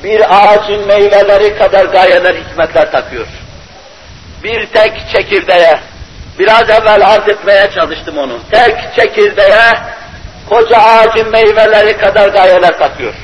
[0.05, 3.27] bir ağacın meyveleri kadar gayeler, hikmetler takıyor.
[4.45, 5.81] Bir tek çekirdeğe,
[6.39, 9.73] biraz evvel arz etmeye çalıştım onu, tek çekirdeğe
[10.49, 13.15] koca ağacın meyveleri kadar gayeler takıyor.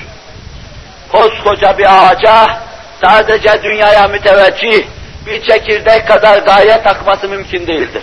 [1.12, 2.46] Koskoca bir ağaca
[3.04, 4.86] sadece dünyaya müteveccih
[5.26, 8.02] bir çekirdek kadar gaye takması mümkün değildir.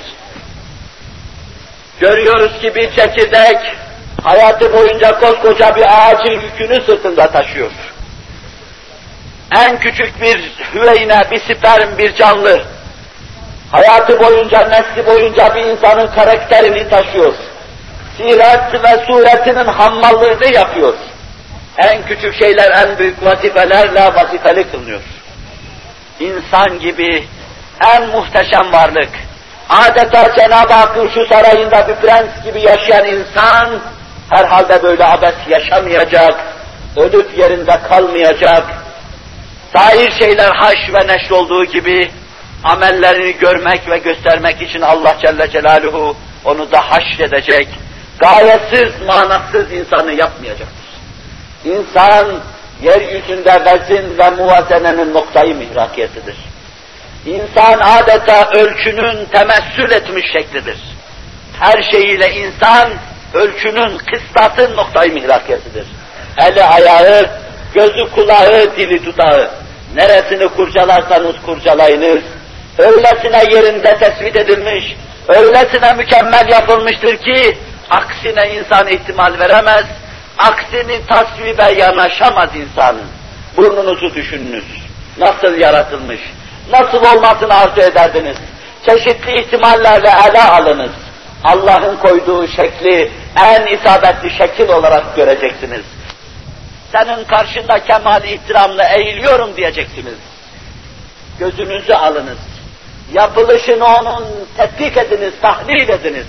[2.00, 3.58] Görüyoruz ki bir çekirdek
[4.24, 7.72] hayatı boyunca koskoca bir ağacın yükünü sırtında taşıyor.
[9.58, 12.62] En küçük bir hüveyne, bir sperm, bir canlı,
[13.72, 17.34] hayatı boyunca, nesli boyunca bir insanın karakterini taşıyor.
[18.18, 20.94] Siret ve suretinin hammallığını yapıyor.
[21.78, 25.02] En küçük şeyler en büyük vazifelerle vazifeli kılınıyor.
[26.20, 27.28] İnsan gibi
[27.86, 29.10] en muhteşem varlık,
[29.70, 33.80] adeta Cenab-ı Hakk'ın şu sarayında bir prens gibi yaşayan insan,
[34.30, 36.40] herhalde böyle abes yaşamayacak,
[36.98, 38.64] ölüp yerinde kalmayacak,
[39.76, 42.12] sair şeyler haş ve neşr olduğu gibi,
[42.64, 47.68] amellerini görmek ve göstermek için Allah Celle Celaluhu onu da haşredecek,
[48.20, 50.85] gayesiz, manasız insanı yapmayacaktır.
[51.66, 52.40] İnsan,
[52.82, 56.36] yeryüzünde vezin ve muvazenenin noktayı mihrakiyetidir.
[57.26, 60.78] İnsan adeta ölçünün temessül etmiş şeklidir.
[61.60, 62.90] Her şeyiyle insan,
[63.34, 65.86] ölçünün, kıstasın noktayı mihrakiyetidir.
[66.38, 67.30] Eli ayağı,
[67.74, 69.52] gözü kulağı, dili dudağı.
[69.96, 72.24] Neresini kurcalarsanız kurcalayınız,
[72.78, 74.96] öylesine yerinde tespit edilmiş,
[75.28, 77.58] öylesine mükemmel yapılmıştır ki,
[77.90, 79.86] aksine insan ihtimal veremez,
[80.38, 82.96] aksini tasvibe yanaşamaz insan.
[83.58, 84.66] Burnunuzu düşününüz.
[85.18, 86.20] Nasıl yaratılmış?
[86.72, 88.38] nasıl olmasını arzu ederdiniz?
[88.86, 90.92] Çeşitli ihtimallerle ele alınız.
[91.44, 95.84] Allah'ın koyduğu şekli en isabetli şekil olarak göreceksiniz.
[96.92, 100.18] Senin karşında kemal ihtiramla eğiliyorum diyeceksiniz.
[101.40, 102.38] Gözünüzü alınız.
[103.14, 104.26] Yapılışını onun
[104.58, 106.28] tetkik ediniz, tahlil ediniz.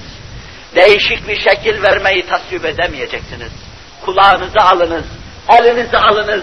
[0.75, 3.53] Değişik bir şekil vermeyi tasvip edemeyeceksiniz.
[4.07, 5.05] Kulağınızı alınız,
[5.49, 6.43] elinizi alınız,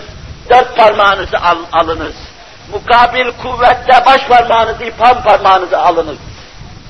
[0.50, 2.14] dört parmağınızı al, alınız.
[2.74, 6.18] Mukabil kuvvette baş parmağınızı, ipam parmağınızı alınız.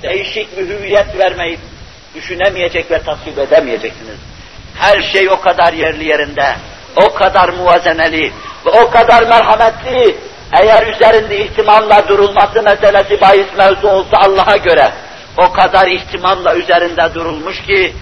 [0.04, 1.60] Değişik bir hüviyet vermeyi
[2.16, 4.18] düşünemeyecek ve tasvip edemeyeceksiniz.
[4.76, 6.56] Her şey o kadar yerli yerinde,
[6.96, 8.32] o kadar muvazeneli
[8.66, 10.18] ve o kadar merhametli,
[10.62, 14.92] eğer üzerinde ihtimamla durulması meselesi bahis mevzu olsa Allah'a göre,
[15.38, 17.94] o kadar ihtimamla üzerinde durulmuş ki,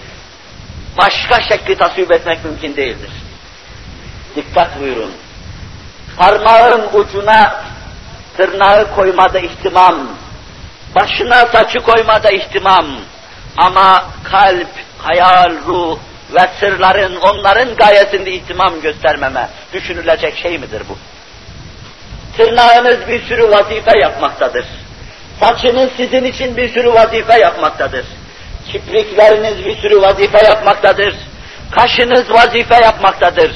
[0.98, 3.10] başka şekli tasvip etmek mümkün değildir.
[4.36, 5.12] Dikkat buyurun.
[6.16, 7.64] Parmağın ucuna
[8.36, 10.08] tırnağı koymada ihtimam,
[10.94, 12.86] başına saçı koymada ihtimam,
[13.56, 14.68] ama kalp,
[14.98, 15.98] hayal, ruh
[16.34, 20.98] ve sırların onların gayesinde ihtimam göstermeme düşünülecek şey midir bu?
[22.36, 24.64] Tırnağınız bir sürü vazife yapmaktadır.
[25.40, 28.06] Saçınız sizin için bir sürü vazife yapmaktadır.
[28.68, 31.14] Kiprikleriniz bir sürü vazife yapmaktadır.
[31.70, 33.52] Kaşınız vazife yapmaktadır.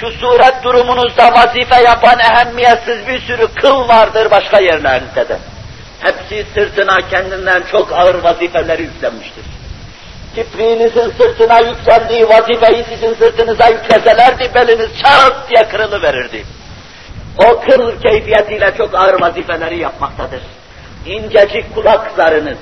[0.00, 5.38] Şu suret durumunuzda vazife yapan ehemmiyetsiz bir sürü kıl vardır başka yerlerinizde de.
[6.00, 9.44] Hepsi sırtına kendinden çok ağır vazifeleri yüklenmiştir.
[10.34, 16.44] Kipriğinizin sırtına yüklendiği vazifeyi sizin sırtınıza yükleselerdi beliniz çat diye kırılıverirdi.
[17.38, 20.40] O kıl keyfiyetiyle çok ağır vazifeleri yapmaktadır.
[21.06, 22.58] İncecik kulaklarınız,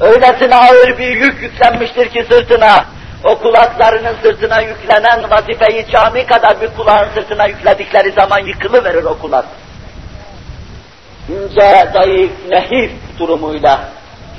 [0.00, 2.84] öylesine ağır bir yük yüklenmiştir ki sırtına,
[3.24, 9.44] o kulaklarının sırtına yüklenen vazifeyi cami kadar bir kulağın sırtına yükledikleri zaman yıkılıverir o kulak.
[11.28, 13.80] İnce, zayıf, nehir durumuyla,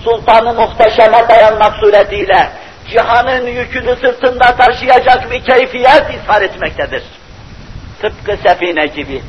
[0.04, 2.50] sultanı muhteşeme dayanmak suretiyle,
[2.92, 7.04] cihanın yükünü sırtında taşıyacak bir keyfiyet ishar etmektedir.
[8.02, 9.22] Tıpkı sefine gibi.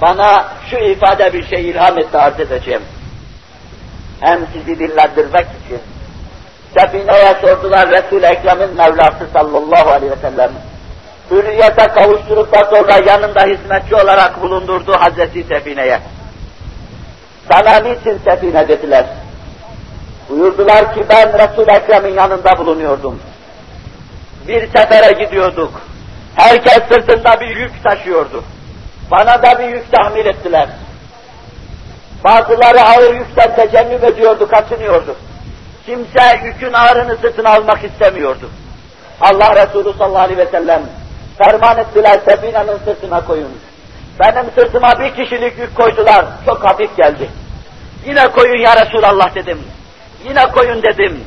[0.00, 2.82] Bana şu ifade bir şey ilham etti arz edeceğim.
[4.20, 5.80] Hem sizi dillendirmek için.
[6.78, 10.50] Sefineye sordular Resul-i Ekrem'in Mevlası sallallahu aleyhi ve sellem.
[11.30, 16.00] Hürriyete kavuşturup da sonra yanında hizmetçi olarak bulundurduğu Hazreti Sefine'ye.
[17.50, 19.06] Sana niçin Sefine dediler.
[20.28, 23.20] Buyurdular ki ben Resul-i Ekrem'in yanında bulunuyordum.
[24.48, 25.80] Bir sefere gidiyorduk.
[26.34, 28.44] Herkes sırtında bir yük taşıyordu.
[29.10, 30.68] Bana da bir yük tahmil ettiler.
[32.24, 35.16] Bazıları ağır yükten tecennüp ediyordu, kaçınıyordu.
[35.86, 38.50] Kimse yükün ağırını sırtına almak istemiyordu.
[39.20, 40.82] Allah Resulü sallallahu aleyhi ve sellem
[41.38, 43.50] ferman ettiler, Sefine'nin sırtına koyun.
[44.20, 47.30] Benim sırtıma bir kişilik yük koydular, çok hafif geldi.
[48.06, 49.58] Yine koyun ya Resulallah dedim.
[50.28, 51.24] Yine koyun dedim.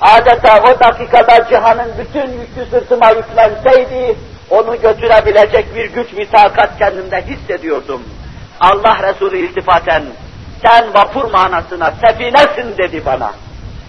[0.00, 4.16] Adeta o dakikada cihanın bütün yükü sırtıma yüklenseydi,
[4.50, 8.02] onu götürebilecek bir güç, bir takat kendimde hissediyordum.
[8.60, 10.02] Allah Resulü iltifaten,
[10.62, 13.32] sen vapur manasına sefinesin dedi bana.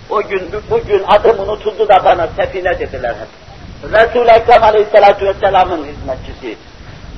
[0.09, 3.28] O gün, bugün adım unutuldu da bana sefine dediler hep.
[3.91, 6.57] Resul-i Ekrem Aleyhisselatü Vesselam'ın hizmetçisi.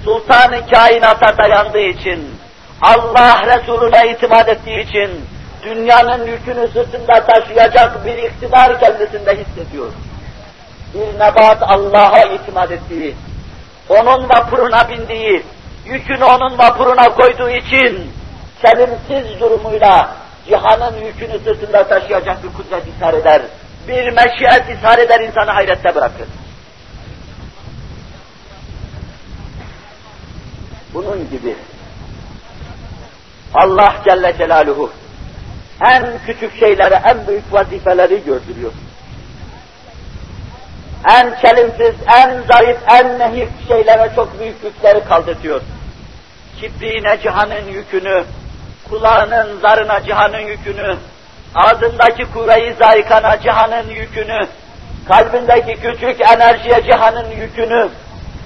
[0.05, 2.35] Sultan-ı kainata dayandığı için,
[2.81, 5.25] Allah Resulüne itimat ettiği için,
[5.63, 9.91] dünyanın yükünü sırtında taşıyacak bir iktidar kendisinde hissediyor.
[10.93, 13.15] Bir nebat Allah'a itimat ettiği,
[13.89, 15.43] onun vapuruna bindiği,
[15.85, 18.11] yükünü onun vapuruna koyduğu için,
[18.61, 20.15] selimsiz durumuyla
[20.47, 23.41] cihanın yükünü sırtında taşıyacak bir kudret ishar eder.
[23.87, 26.27] Bir meşiyet ishar eder, insanı hayrette bırakır.
[30.93, 31.55] Bunun gibi
[33.53, 34.91] Allah Celle Celaluhu
[35.85, 38.71] en küçük şeylere en büyük vazifeleri gördürüyor.
[41.09, 45.61] En çelimsiz, en zayıf, en nehir şeylere çok büyük yükleri kaldırtıyor.
[46.61, 48.23] Kibriğine cihanın yükünü,
[48.89, 50.95] kulağının zarına cihanın yükünü,
[51.55, 54.47] ağzındaki kuvve-i zayikana cihanın yükünü,
[55.07, 57.89] kalbindeki küçük enerjiye cihanın yükünü,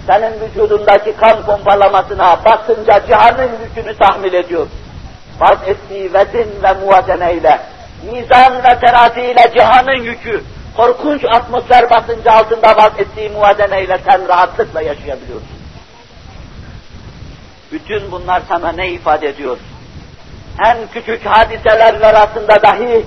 [0.08, 4.68] senin vücudundaki kan pompalamasına basınca cihanın yükünü tahmil ediyor.
[5.40, 7.60] Farz ettiği vezin ve muvazeneyle,
[8.12, 10.44] mizan ve teraziyle cihanın yükü,
[10.78, 15.48] korkunç atmosfer basıncı altında vaz ettiği muvazeneyle sen rahatlıkla yaşayabiliyorsun.
[17.72, 19.58] Bütün bunlar sana ne ifade ediyor?
[20.60, 23.06] En küçük hadiseler arasında dahi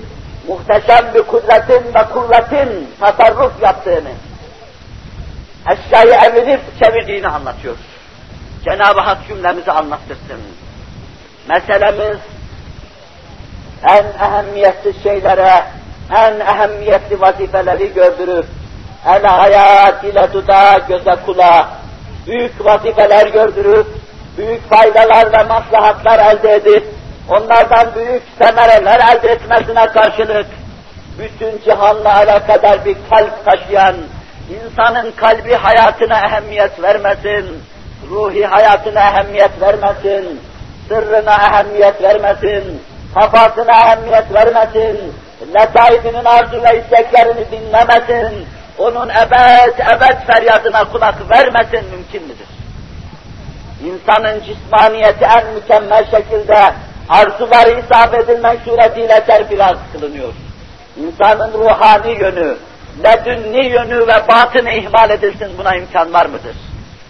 [0.49, 4.13] muhteşem bir kudretin ve kuvvetin tasarruf yaptığını,
[5.71, 7.77] eşyayı evirip çevirdiğini anlatıyor.
[8.65, 10.41] Cenab-ı Hak cümlemizi anlattırsın.
[11.49, 12.19] Meselemiz
[13.89, 15.65] en ehemmiyetsiz şeylere,
[16.17, 18.47] en ehemmiyetli vazifeleri gördürüp,
[19.07, 21.69] el hayat ile dudağa, göze kulağa,
[22.27, 23.87] büyük vazifeler gördürüp,
[24.39, 26.96] büyük faydalar ve maslahatlar elde edip,
[27.29, 30.47] onlardan büyük semereler elde etmesine karşılık,
[31.19, 33.97] bütün cihanla alakadar bir kalp taşıyan,
[34.51, 37.63] insanın kalbi hayatına ehemmiyet vermesin,
[38.11, 40.41] ruhi hayatına ehemmiyet vermesin,
[40.89, 42.83] sırrına ehemmiyet vermesin,
[43.15, 45.15] kafasına ehemmiyet vermesin,
[45.55, 48.47] letaifinin arzu ve isteklerini dinlemesin,
[48.79, 52.47] onun ebed ebed feryadına kulak vermesin mümkün müdür?
[53.85, 56.73] İnsanın cismaniyeti en mükemmel şekilde
[57.09, 60.33] arzuları isabet edilmek suretiyle terfiraz kılınıyor.
[60.97, 62.57] İnsanın ruhani yönü,
[63.05, 66.57] ledünni yönü ve batını ihmal edilsin buna imkan var mıdır?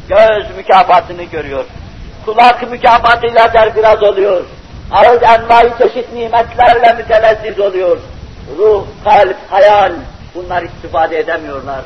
[0.08, 1.64] Göz mükafatını görüyor.
[2.24, 4.44] Kulak mükafatıyla terfiraz oluyor.
[4.92, 7.98] Ağız envai çeşit nimetlerle mütelezziz oluyor.
[8.58, 9.92] Ruh, kalp, hayal
[10.34, 11.80] bunlar istifade edemiyorlar.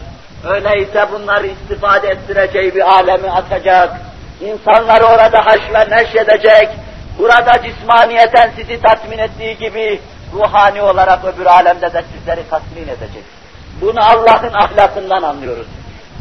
[0.48, 3.90] Öyleyse bunları istifade ettireceği bir alemi atacak.
[4.40, 6.68] İnsanları orada haş ve neş edecek.
[7.20, 10.00] Burada cismaniyeten sizi tatmin ettiği gibi
[10.32, 13.24] ruhani olarak öbür alemde de sizleri tatmin edecek.
[13.80, 15.66] Bunu Allah'ın ahlakından anlıyoruz.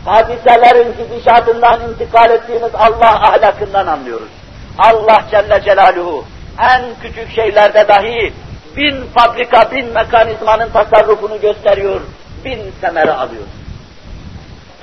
[0.06, 4.30] Hadiselerin gidişatından intikal ettiğimiz Allah ahlakından anlıyoruz.
[4.78, 6.26] Allah Celle Celaluhu
[6.62, 8.34] en küçük şeylerde dahi
[8.76, 12.02] bin fabrika, bin mekanizmanın tasarrufunu gösteriyor,
[12.46, 13.44] bin semere alıyor.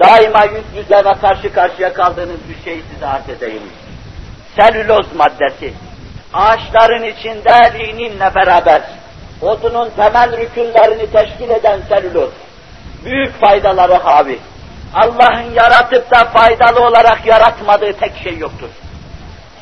[0.03, 3.63] Daima yüz yüze ve karşı karşıya kaldığınız bir şeyi size arz edeyim.
[4.59, 5.73] Selüloz maddesi,
[6.35, 8.83] ağaçların içinde lininle beraber
[9.43, 12.31] odunun temel rükünlerini teşkil eden selüloz,
[13.05, 14.39] büyük faydaları havi.
[14.95, 18.69] Allah'ın yaratıp da faydalı olarak yaratmadığı tek şey yoktur.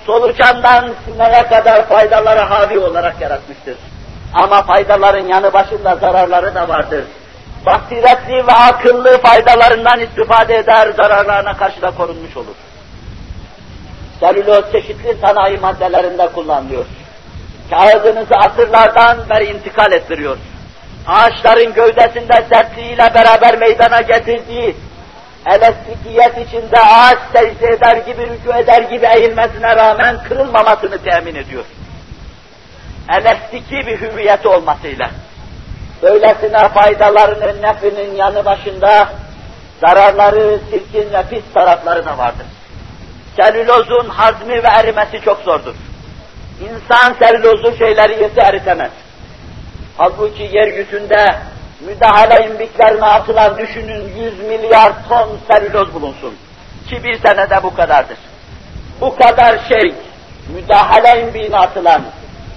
[0.07, 3.77] Solucandan sineye kadar faydaları havi olarak yaratmıştır.
[4.35, 7.05] Ama faydaların yanı başında zararları da vardır.
[7.67, 12.55] Basiretli ve akıllı faydalarından istifade eder, zararlarına karşı da korunmuş olur.
[14.21, 16.85] Selüloz çeşitli sanayi maddelerinde kullanılıyor.
[17.71, 20.37] Kağıdınızı asırlardan beri intikal ettiriyor.
[21.07, 24.77] Ağaçların gövdesinde sertliğiyle beraber meydana getirdiği
[25.47, 31.65] elastikiyet içinde ağaç secde eder gibi, rükû eder gibi eğilmesine rağmen kırılmamasını temin ediyor.
[33.09, 35.11] Elastiki bir hüviyeti olmasıyla.
[36.03, 39.09] Böylesine faydalarının nefinin yanı başında
[39.81, 42.47] zararları, sirkin ve pis tarafları da vardır.
[43.37, 45.75] Selülozun hazmi ve erimesi çok zordur.
[46.61, 48.91] İnsan selülozlu şeyleri yese eritemez.
[49.97, 51.37] Halbuki yeryüzünde
[51.87, 56.35] müdahale imbiklerine atılan düşünün 100 milyar ton selüloz bulunsun.
[56.89, 58.19] Ki bir senede bu kadardır.
[59.01, 59.95] Bu kadar şey
[60.55, 62.03] müdahale imbiğine atılan,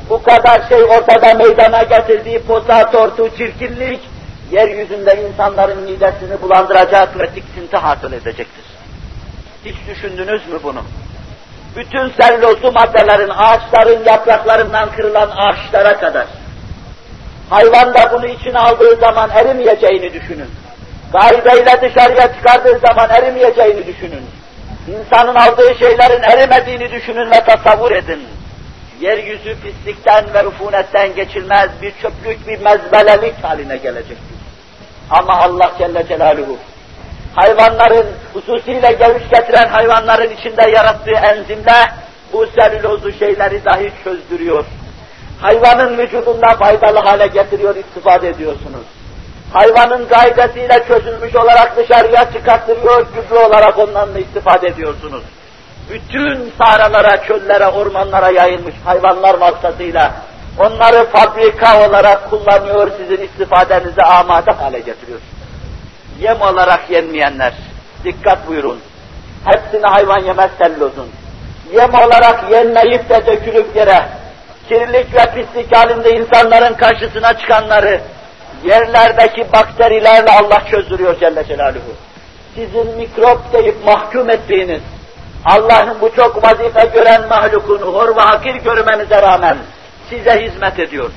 [0.09, 3.99] bu kadar şey ortada meydana getirdiği poza, tortu, çirkinlik,
[4.51, 8.66] yeryüzünde insanların midesini bulandıracak ve tiksinti hasıl edecektir.
[9.67, 10.83] Hiç düşündünüz mü bunu?
[11.75, 16.27] Bütün sellozlu maddelerin, ağaçların yapraklarından kırılan ağaçlara kadar,
[17.49, 20.49] hayvan da bunu içine aldığı zaman erimeyeceğini düşünün.
[21.13, 24.25] Gaideyle dışarıya çıkardığı zaman erimeyeceğini düşünün.
[24.87, 28.27] İnsanın aldığı şeylerin erimediğini düşünün ve tasavvur edin
[29.01, 34.37] yeryüzü pislikten ve rufunetten geçilmez bir çöplük, bir mezbelelik haline gelecektir.
[35.09, 36.57] Ama Allah Celle Celaluhu,
[37.35, 38.07] hayvanların,
[38.37, 41.91] hususiyle geviş getiren hayvanların içinde yarattığı enzimle
[42.33, 44.65] bu selülozu şeyleri dahi çözdürüyor.
[45.41, 48.85] Hayvanın vücudunda faydalı hale getiriyor, istifade ediyorsunuz.
[49.53, 55.23] Hayvanın gaydesiyle çözülmüş olarak dışarıya çıkarttırıyor, gübre olarak ondan da istifade ediyorsunuz
[55.89, 60.13] bütün sahralara, çöllere, ormanlara yayılmış hayvanlar vasıtasıyla
[60.59, 65.19] onları fabrika olarak kullanıyor, sizin istifadenize amade hale getiriyor.
[66.19, 67.53] Yem olarak yenmeyenler,
[68.07, 68.79] dikkat buyurun.
[69.45, 71.09] Hepsini hayvan yemez sellozun.
[71.73, 74.05] Yem olarak yenmeyip de dökülüp yere,
[74.69, 78.01] kirlilik ve pislik halinde insanların karşısına çıkanları,
[78.63, 81.93] yerlerdeki bakterilerle Allah çözdürüyor Celle Celaluhu.
[82.55, 84.81] Sizin mikrop deyip mahkum ettiğiniz,
[85.45, 89.57] Allah'ın bu çok vazife gören mahlukunu hor ve hakir görmenize rağmen
[90.09, 91.11] size hizmet ediyor.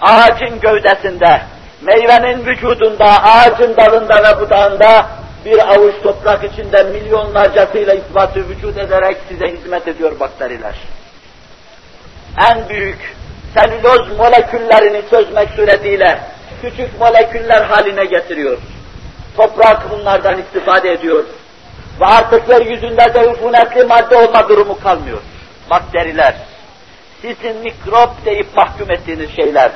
[0.00, 1.42] Ağacın gövdesinde,
[1.82, 5.06] meyvenin vücudunda, ağacın dalında ve budağında
[5.44, 10.74] bir avuç toprak içinde milyonlarcasıyla isbatı vücut ederek size hizmet ediyor bakteriler.
[12.50, 13.14] En büyük
[13.54, 16.18] selüloz moleküllerini çözmek suretiyle
[16.62, 18.58] küçük moleküller haline getiriyor.
[19.36, 21.24] Toprak bunlardan istifade ediyor.
[22.00, 25.18] Ve artık yeryüzünde de üfunetli madde olma durumu kalmıyor.
[25.70, 26.34] Bakteriler.
[27.22, 29.72] sizin mikrop deyip mahkum ettiğiniz şeyler,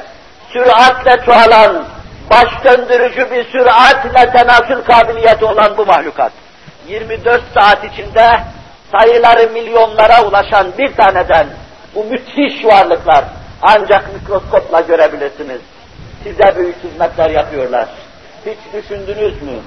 [0.53, 1.85] süratle çoğalan,
[2.31, 6.33] baş döndürücü bir süratle tenasül kabiliyeti olan bu mahlukat,
[6.89, 8.31] 24 saat içinde
[8.93, 11.47] sayıları milyonlara ulaşan bir taneden
[11.95, 13.25] bu müthiş varlıklar
[13.63, 15.61] ancak mikroskopla görebilirsiniz.
[16.23, 17.89] Size büyük hizmetler yapıyorlar.
[18.47, 19.59] Hiç düşündünüz mü?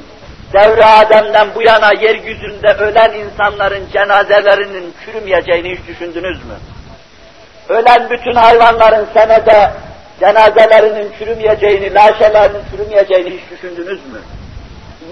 [0.53, 6.53] Devre Adem'den bu yana yeryüzünde ölen insanların cenazelerinin çürümeyeceğini hiç düşündünüz mü?
[7.69, 9.71] Ölen bütün hayvanların senede
[10.19, 14.19] cenazelerinin çürümeyeceğini, laşelerinin çürümeyeceğini hiç düşündünüz mü?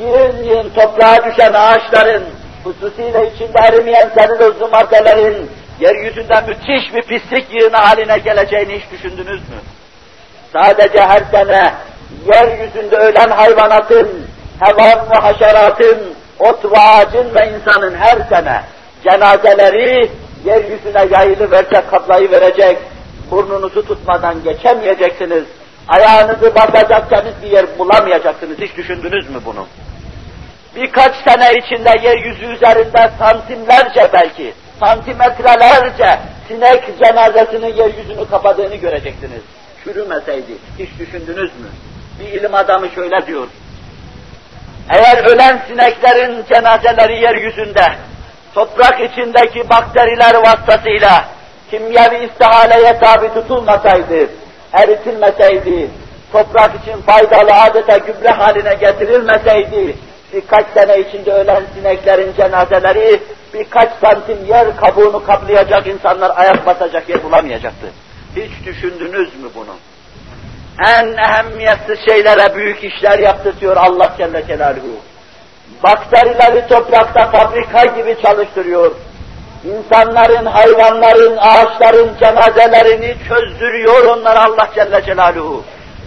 [0.01, 2.23] Yığın yığın toprağa düşen ağaçların,
[2.63, 5.49] hususiyle içinde erimeyen selülozlu maddelerin
[5.79, 9.57] yeryüzünde müthiş bir pislik yığını haline geleceğini hiç düşündünüz mü?
[10.53, 11.73] Sadece her sene
[12.33, 14.27] yeryüzünde ölen hayvanatın,
[14.59, 15.97] hevan ve haşeratın,
[16.39, 18.61] ot ve ağacın ve insanın her sene
[19.03, 20.09] cenazeleri
[20.45, 22.77] yeryüzüne yayılı verecek, kaplayı verecek,
[23.31, 25.43] burnunuzu tutmadan geçemeyeceksiniz,
[25.87, 28.57] ayağınızı basacaksanız bir yer bulamayacaksınız.
[28.59, 29.67] Hiç düşündünüz mü bunu?
[30.75, 39.41] Birkaç sene içinde yeryüzü üzerinde santimlerce belki, santimetrelerce sinek cenazesinin yeryüzünü kapadığını göreceksiniz.
[39.83, 41.67] Çürümeseydi, hiç düşündünüz mü?
[42.19, 43.47] Bir ilim adamı şöyle diyor,
[44.89, 47.85] eğer ölen sineklerin cenazeleri yeryüzünde,
[48.53, 51.36] toprak içindeki bakteriler vasıtasıyla
[51.71, 54.29] kimyevi istihaleye tabi tutulmasaydı,
[54.73, 55.89] eritilmeseydi,
[56.31, 59.95] toprak için faydalı adeta gübre haline getirilmeseydi,
[60.33, 63.19] birkaç sene içinde ölen sineklerin cenazeleri
[63.53, 67.87] birkaç santim yer kabuğunu kaplayacak insanlar ayak basacak yer bulamayacaktı.
[68.35, 69.75] Hiç düşündünüz mü bunu?
[70.85, 74.97] En ehemmiyetsiz şeylere büyük işler yaptırtıyor Allah Celle Celaluhu.
[75.83, 78.91] Bakterileri toprakta fabrika gibi çalıştırıyor.
[79.67, 85.63] İnsanların, hayvanların, ağaçların cenazelerini çözdürüyor onlar Allah Celle Celaluhu.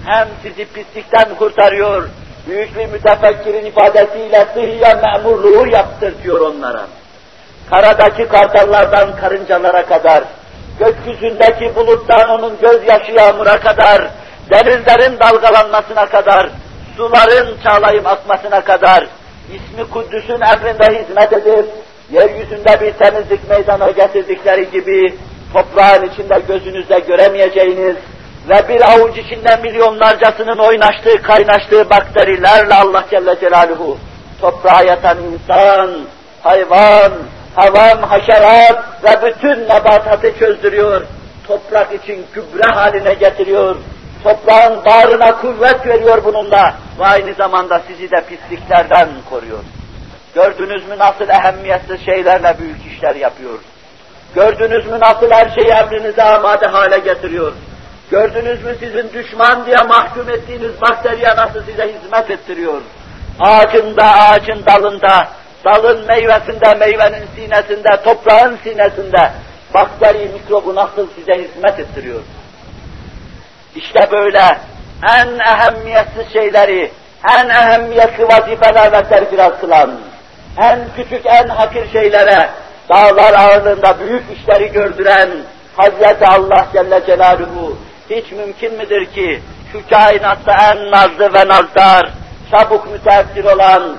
[0.07, 2.09] Hem sizi pislikten kurtarıyor,
[2.47, 6.87] büyük bir mütefekkirin ifadesiyle sıhhiye memurluğu yaptırtıyor onlara.
[7.71, 10.25] Karadaki kartallardan karıncalara kadar,
[10.79, 14.03] gökyüzündeki buluttan onun gözyaşı yağmura kadar,
[14.51, 16.51] denizlerin dalgalanmasına kadar,
[16.97, 19.07] suların çağlayıp akmasına kadar,
[19.55, 21.67] ismi Kuddüs'ün emrinde hizmet edip,
[22.13, 25.15] yeryüzünde bir temizlik meydana getirdikleri gibi,
[25.53, 27.97] toprağın içinde gözünüzde göremeyeceğiniz
[28.49, 33.99] ve bir avuç içinde milyonlarcasının oynaştığı, kaynaştığı bakterilerle Allah Celle Celaluhu,
[34.41, 35.91] toprağa yatan insan,
[36.43, 37.13] hayvan,
[37.55, 41.03] havam, haşerat ve bütün nebatatı çözdürüyor,
[41.47, 43.77] toprak için gübre haline getiriyor,
[44.25, 49.59] toprağın bağrına kuvvet veriyor bununla ve aynı zamanda sizi de pisliklerden koruyor.
[50.35, 53.59] Gördünüz mü nasıl ehemmiyetsiz şeylerle büyük işler yapıyor?
[54.35, 57.53] Gördünüz mü nasıl her şeyi emrinize amade hale getiriyor?
[58.11, 62.81] Gördünüz mü sizin düşman diye mahkum ettiğiniz bakteriye nasıl size hizmet ettiriyor?
[63.41, 65.29] Ağacında, ağacın dalında,
[65.65, 69.33] dalın meyvesinde, meyvenin sinesinde, toprağın sinesinde
[69.75, 72.21] bakteri, mikrobu nasıl size hizmet ettiriyor?
[73.75, 74.59] İşte böyle
[75.09, 76.91] en ehemmiyetsiz şeyleri,
[77.39, 79.91] en ehemmiyetli vazifelerle terfirat kılan,
[80.59, 82.51] en küçük, en hakir şeylere,
[82.89, 85.31] dağlar ağırlığında büyük işleri gördüren
[85.77, 87.77] Hazreti Allah Celle Celaluhu
[88.11, 89.43] hiç mümkün müdür ki
[89.73, 92.11] şu kainatta en nazlı ve nazdar,
[92.51, 93.97] çabuk müteessir olan,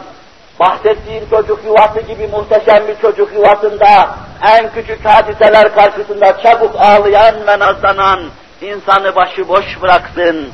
[0.60, 4.10] bahsettiğim çocuk yuvası gibi muhteşem bir çocuk yuvasında
[4.58, 8.20] en küçük hadiseler karşısında çabuk ağlayan ve nazlanan,
[8.62, 10.50] insanı başıboş bıraksın,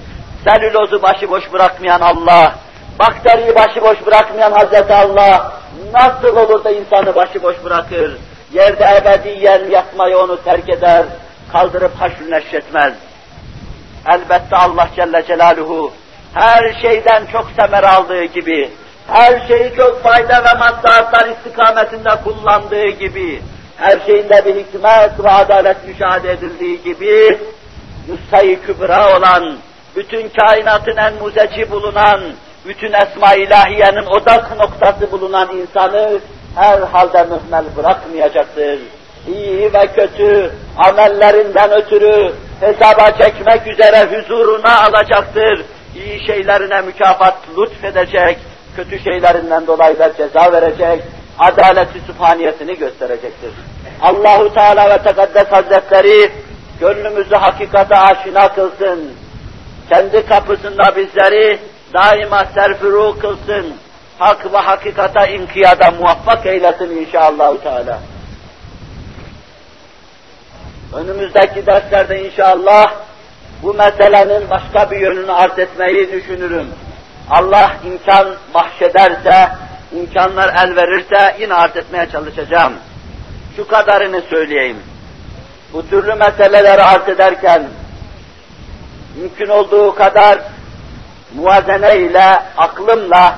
[0.48, 2.56] selülozu başıboş bırakmayan Allah,
[3.00, 5.52] bakteriyi başıboş bırakmayan Hazreti Allah,
[5.94, 8.18] nasıl olur da insanı başıboş bırakır,
[8.54, 11.06] yerde ebediyen yatmayı onu terk eder,
[11.52, 12.94] kaldırıp haşr neşretmez.
[14.10, 15.94] Elbette Allah Celle Celaluhu
[16.34, 18.70] her şeyden çok semer aldığı gibi,
[19.08, 23.42] her şeyi çok fayda ve maslahatlar istikametinde kullandığı gibi,
[23.78, 27.40] her şeyinde bir hikmet ve adalet müşahede edildiği gibi,
[28.08, 29.58] Nusay-ı Kübra olan,
[29.96, 32.22] bütün kainatın en muzeci bulunan,
[32.68, 36.20] bütün esma-i ilahiyenin odak noktası bulunan insanı
[36.56, 38.80] her halde mühmel bırakmayacaktır.
[39.28, 45.66] İyi ve kötü amellerinden ötürü hesaba çekmek üzere huzuruna alacaktır.
[45.96, 48.38] İyi şeylerine mükafat lütfedecek,
[48.76, 51.04] kötü şeylerinden dolayı da ceza verecek,
[51.40, 53.52] adaleti sübhaniyetini gösterecektir.
[54.02, 56.32] Allahu Teala ve Tekaddes Hazretleri
[56.80, 59.12] gönlümüzü hakikate aşina kılsın.
[59.90, 61.60] Kendi kapısında bizleri
[61.98, 63.74] daima serfuru kılsın.
[64.20, 68.00] Hak ve hakikata inkiyada muvaffak eylesin inşallah Teala.
[70.94, 72.86] Önümüzdeki derslerde inşallah
[73.64, 76.68] bu meselenin başka bir yönünü arz etmeyi düşünürüm.
[77.30, 79.50] Allah imkan bahşederse,
[79.96, 82.74] imkanlar el verirse yine arz etmeye çalışacağım.
[83.56, 84.78] Şu kadarını söyleyeyim.
[85.74, 87.68] Bu türlü meseleleri arz ederken
[89.16, 90.40] mümkün olduğu kadar
[91.38, 93.36] muvazene ile, aklımla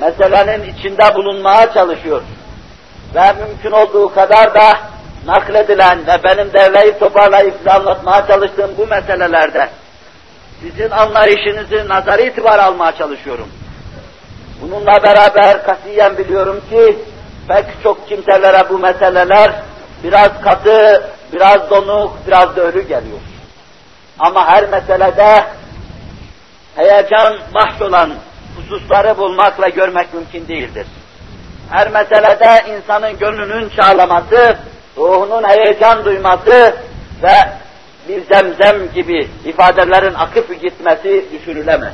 [0.00, 2.22] meselenin içinde bulunmaya çalışıyor.
[3.14, 4.78] Ve mümkün olduğu kadar da
[5.26, 9.68] nakledilen ve benim derleyip toparlayıp size anlatmaya çalıştığım bu meselelerde
[10.60, 13.48] sizin anlayışınızı nazar itibar almaya çalışıyorum.
[14.62, 16.98] Bununla beraber katiyen biliyorum ki
[17.48, 19.52] pek çok kimselere bu meseleler
[20.04, 23.18] biraz katı, biraz donuk, biraz da ölü geliyor.
[24.18, 25.44] Ama her meselede
[26.80, 28.10] heyecan bahşolan
[28.56, 30.86] hususları bulmak ve görmek mümkün değildir.
[31.70, 34.56] Her meselede insanın gönlünün çağlaması,
[34.96, 36.74] ruhunun heyecan duyması
[37.22, 37.34] ve
[38.08, 41.92] bir zemzem gibi ifadelerin akıp gitmesi düşürülemez.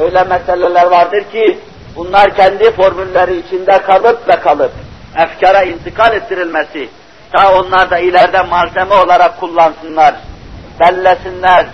[0.00, 1.58] Öyle meseleler vardır ki
[1.96, 4.72] bunlar kendi formülleri içinde kalıp ve kalıp
[5.16, 6.88] efkara intikal ettirilmesi,
[7.36, 10.14] ta onlar da ileride malzeme olarak kullansınlar,
[10.80, 11.66] bellesinler,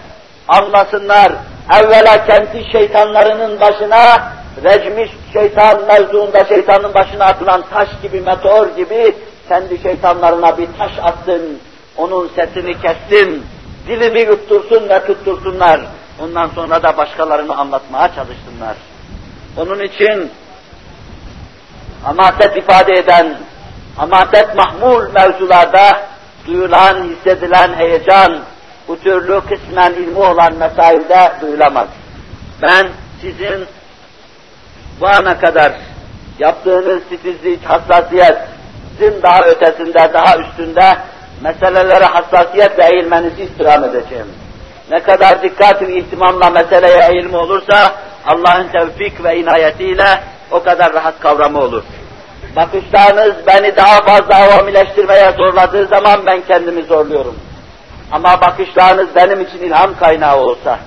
[0.49, 1.33] anlasınlar,
[1.73, 4.33] evvela kendi şeytanlarının başına,
[4.65, 9.17] recmiş şeytan mevzuunda şeytanın başına atılan taş gibi, meteor gibi
[9.49, 11.59] kendi şeytanlarına bir taş attın,
[11.97, 13.47] onun sesini kestin,
[13.89, 15.81] dilini yuttursun ve tuttursunlar.
[16.23, 18.77] Ondan sonra da başkalarını anlatmaya çalışsınlar.
[19.57, 20.31] Onun için
[22.05, 23.39] amaset ifade eden,
[23.99, 26.01] amaset mahmul mevzularda
[26.47, 28.39] duyulan, hissedilen heyecan,
[28.89, 31.89] bu türlü kısmen ilmi olan mesailde duyulamaz.
[32.63, 32.89] Ben
[33.21, 33.67] sizin
[35.01, 35.73] bu ana kadar
[36.39, 38.37] yaptığınız titizlik, hassasiyet,
[38.99, 40.97] sizin daha ötesinde, daha üstünde
[41.43, 44.27] meselelere hassasiyetle eğilmenizi istirham edeceğim.
[44.91, 47.95] Ne kadar dikkat ve ihtimamla meseleye eğilme olursa
[48.27, 50.21] Allah'ın tevfik ve inayetiyle
[50.51, 51.83] o kadar rahat kavramı olur.
[52.57, 57.35] Bakışlarınız beni daha fazla avamileştirmeye zorladığı zaman ben kendimi zorluyorum.
[58.13, 60.79] Ama bakışlarınız benim için ilham kaynağı olsa,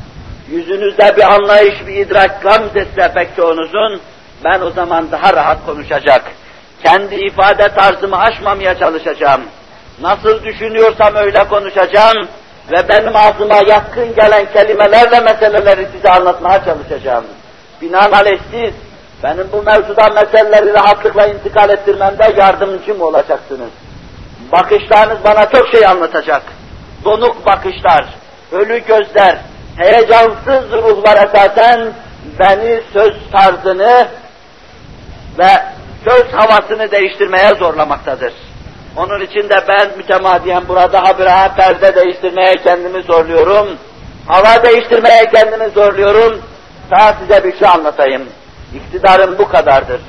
[0.50, 4.02] yüzünüzde bir anlayış, bir idrak gamzetse pek çoğunuzun,
[4.44, 6.22] ben o zaman daha rahat konuşacak.
[6.84, 9.42] Kendi ifade tarzımı aşmamaya çalışacağım.
[10.02, 12.28] Nasıl düşünüyorsam öyle konuşacağım
[12.72, 17.26] ve benim ağzıma yakın gelen kelimelerle meseleleri size anlatmaya çalışacağım.
[17.82, 18.74] Binaenaleyh siz
[19.24, 23.70] benim bu mevzuda meseleleri rahatlıkla intikal ettirmemde yardımcım olacaksınız.
[24.52, 26.42] Bakışlarınız bana çok şey anlatacak.
[27.06, 28.06] Donuk bakışlar,
[28.52, 29.38] ölü gözler,
[29.78, 31.94] heyecansız ruhlar esasen
[32.40, 34.08] beni söz tarzını
[35.38, 35.50] ve
[36.10, 38.34] söz havasını değiştirmeye zorlamaktadır.
[38.98, 43.78] Onun için de ben mütemadiyen burada habire perde değiştirmeye kendimi zorluyorum.
[44.28, 46.42] Hava değiştirmeye kendimi zorluyorum.
[46.92, 48.30] Daha size bir şey anlatayım.
[48.76, 50.02] İktidarım bu kadardır.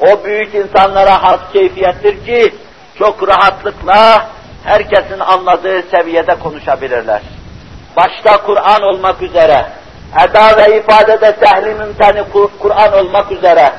[0.00, 2.54] O büyük insanlara has keyfiyettir ki
[2.98, 4.28] çok rahatlıkla
[4.64, 7.22] herkesin anladığı seviyede konuşabilirler.
[7.96, 9.66] Başta Kur'an olmak üzere,
[10.24, 12.22] eda ve ifadede sehli mümteni
[12.58, 13.72] Kur'an olmak üzere,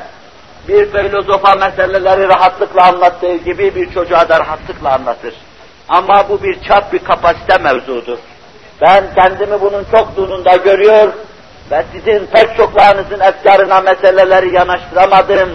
[0.67, 5.33] bir filozofa meseleleri rahatlıkla anlattığı gibi bir çocuğa da rahatlıkla anlatır.
[5.89, 8.17] Ama bu bir çap, bir kapasite mevzudur.
[8.81, 11.13] Ben kendimi bunun çok durumunda görüyor
[11.71, 15.49] ve sizin pek çoklarınızın efkarına meseleleri yanaştıramadım,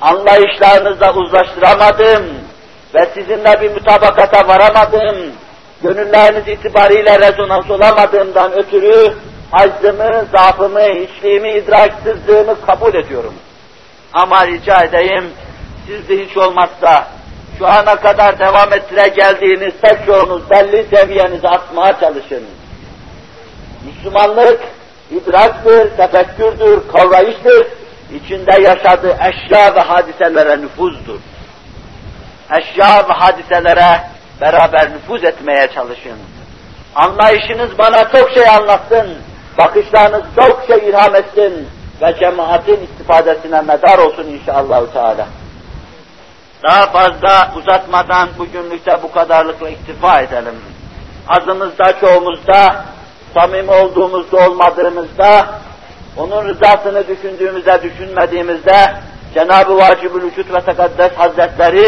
[0.00, 2.39] anlayışlarınızla uzlaştıramadım
[2.94, 5.16] ve sizinle bir mutabakata varamadım,
[5.82, 9.14] gönülleriniz itibariyle rezonans olamadığımdan ötürü
[9.52, 13.34] aczımı, zaafımı, hiçliğimi, idraksızlığımı kabul ediyorum.
[14.12, 15.24] Ama rica edeyim,
[15.86, 17.06] siz de hiç olmazsa
[17.58, 22.44] şu ana kadar devam ettire geldiğiniz pek çoğunuz belli seviyenizi atmaya çalışın.
[23.86, 24.60] Müslümanlık
[25.10, 27.66] idraktır, tefekkürdür, kavrayıştır.
[28.14, 31.18] İçinde yaşadığı eşya ve hadiselere nüfuzdur.
[32.58, 34.00] Eşya ve hadiselere
[34.40, 36.18] beraber nüfuz etmeye çalışın.
[36.94, 39.08] Anlayışınız bana çok şey anlatsın,
[39.58, 41.68] bakışlarınız çok şey ilham etsin
[42.02, 45.26] ve cemaatin istifadesine medar olsun inşallah Teala.
[46.62, 50.54] Daha fazla uzatmadan bugünlükte bu kadarlıkla iktifa edelim.
[51.28, 52.84] Azımızda, çoğumuzda,
[53.34, 55.46] samimi olduğumuzda, olmadığımızda,
[56.16, 58.94] onun rızasını düşündüğümüzde, düşünmediğimizde,
[59.34, 61.86] Cenab-ı Vacib-ül Vücut ve Tekaddes Hazretleri